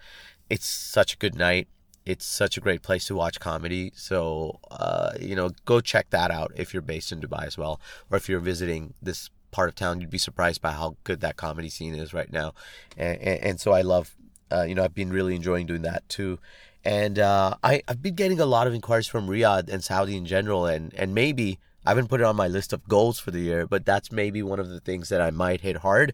It's 0.49 0.65
such 0.67 1.13
a 1.13 1.19
good 1.19 1.35
night. 1.35 1.69
It's 2.07 2.25
such 2.25 2.57
a 2.57 2.61
great 2.61 2.81
place 2.81 3.05
to 3.09 3.15
watch 3.15 3.39
comedy. 3.39 3.93
So, 3.95 4.61
uh, 4.71 5.13
you 5.21 5.37
know, 5.37 5.51
go 5.67 5.83
check 5.83 6.09
that 6.09 6.31
out 6.31 6.53
if 6.57 6.73
you're 6.73 6.81
based 6.81 7.13
in 7.13 7.21
Dubai 7.21 7.47
as 7.47 7.59
well, 7.59 7.83
or 8.11 8.17
if 8.17 8.31
you're 8.31 8.41
visiting 8.41 8.95
this 9.03 9.29
part 9.51 9.69
of 9.69 9.75
town. 9.75 10.01
You'd 10.01 10.09
be 10.09 10.17
surprised 10.17 10.63
by 10.63 10.73
how 10.73 10.97
good 11.05 11.21
that 11.21 11.37
comedy 11.37 11.69
scene 11.69 11.95
is 11.95 12.15
right 12.15 12.33
now. 12.33 12.55
And, 12.97 13.19
and, 13.21 13.41
and 13.41 13.61
so 13.61 13.73
I 13.73 13.83
love, 13.83 14.17
uh, 14.51 14.63
you 14.63 14.75
know, 14.75 14.85
I've 14.85 14.95
been 14.95 15.13
really 15.13 15.37
enjoying 15.37 15.67
doing 15.67 15.83
that 15.83 16.09
too. 16.09 16.39
And 16.83 17.19
uh, 17.19 17.57
I, 17.63 17.83
I've 17.89 18.01
been 18.01 18.15
getting 18.15 18.41
a 18.41 18.47
lot 18.47 18.67
of 18.67 18.73
inquiries 18.73 19.07
from 19.07 19.29
Riyadh 19.29 19.69
and 19.69 19.85
Saudi 19.85 20.17
in 20.17 20.25
general, 20.25 20.65
and, 20.65 20.95
and 20.95 21.15
maybe 21.15 21.59
I 21.85 21.91
haven't 21.91 22.09
put 22.09 22.21
it 22.21 22.25
on 22.25 22.37
my 22.37 22.49
list 22.49 22.73
of 22.73 22.87
goals 22.89 23.19
for 23.19 23.31
the 23.31 23.41
year, 23.41 23.67
but 23.67 23.85
that's 23.85 24.13
maybe 24.13 24.43
one 24.43 24.61
of 24.61 24.69
the 24.69 24.81
things 24.81 25.09
that 25.09 25.21
I 25.21 25.31
might 25.31 25.63
hit 25.63 25.77
hard, 25.79 26.13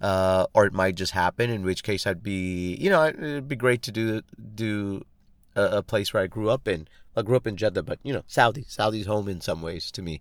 uh, 0.00 0.46
or 0.54 0.66
it 0.66 0.72
might 0.72 0.94
just 0.94 1.12
happen. 1.12 1.50
In 1.50 1.62
which 1.62 1.82
case, 1.82 2.06
I'd 2.06 2.22
be, 2.22 2.74
you 2.76 2.88
know, 2.90 3.06
it'd 3.06 3.48
be 3.48 3.56
great 3.56 3.82
to 3.82 3.92
do 3.92 4.22
do 4.54 5.04
a, 5.54 5.78
a 5.78 5.82
place 5.82 6.12
where 6.12 6.22
I 6.22 6.26
grew 6.26 6.48
up 6.48 6.66
in. 6.66 6.88
I 7.16 7.22
grew 7.22 7.36
up 7.36 7.46
in 7.46 7.56
Jeddah, 7.56 7.82
but 7.82 7.98
you 8.02 8.12
know, 8.12 8.22
Saudi, 8.26 8.64
Saudi's 8.68 9.06
home 9.06 9.28
in 9.28 9.40
some 9.40 9.60
ways 9.62 9.90
to 9.92 10.02
me, 10.02 10.20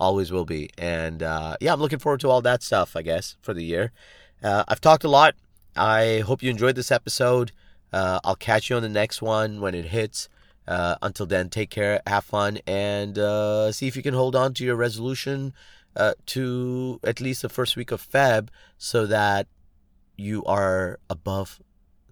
always 0.00 0.32
will 0.32 0.46
be. 0.46 0.70
And 0.78 1.22
uh, 1.22 1.56
yeah, 1.60 1.72
I'm 1.72 1.80
looking 1.80 1.98
forward 1.98 2.20
to 2.20 2.30
all 2.30 2.40
that 2.42 2.62
stuff. 2.62 2.96
I 2.96 3.02
guess 3.02 3.36
for 3.42 3.52
the 3.52 3.64
year. 3.64 3.92
Uh, 4.42 4.64
I've 4.68 4.80
talked 4.80 5.04
a 5.04 5.08
lot. 5.08 5.34
I 5.76 6.22
hope 6.26 6.42
you 6.42 6.50
enjoyed 6.50 6.76
this 6.76 6.92
episode. 6.92 7.52
Uh, 7.92 8.20
I'll 8.24 8.36
catch 8.36 8.70
you 8.70 8.76
on 8.76 8.82
the 8.82 8.88
next 8.88 9.20
one 9.20 9.60
when 9.60 9.74
it 9.74 9.86
hits. 9.86 10.28
Uh, 10.68 10.96
until 11.00 11.24
then, 11.24 11.48
take 11.48 11.70
care, 11.70 12.02
have 12.06 12.24
fun, 12.24 12.58
and 12.66 13.18
uh, 13.18 13.72
see 13.72 13.88
if 13.88 13.96
you 13.96 14.02
can 14.02 14.12
hold 14.12 14.36
on 14.36 14.52
to 14.52 14.64
your 14.64 14.76
resolution 14.76 15.54
uh, 15.96 16.12
to 16.26 17.00
at 17.02 17.22
least 17.22 17.40
the 17.40 17.48
first 17.48 17.74
week 17.74 17.90
of 17.90 18.06
Feb 18.06 18.50
so 18.76 19.06
that 19.06 19.46
you 20.18 20.44
are 20.44 21.00
above 21.08 21.60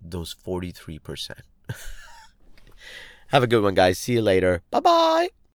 those 0.01 0.35
43%. 0.35 1.33
have 3.29 3.43
a 3.43 3.47
good 3.47 3.63
one, 3.63 3.75
guys. 3.75 3.99
See 3.99 4.15
you 4.15 4.23
later. 4.23 4.63
Bye 4.71 4.81
bye. 4.81 5.37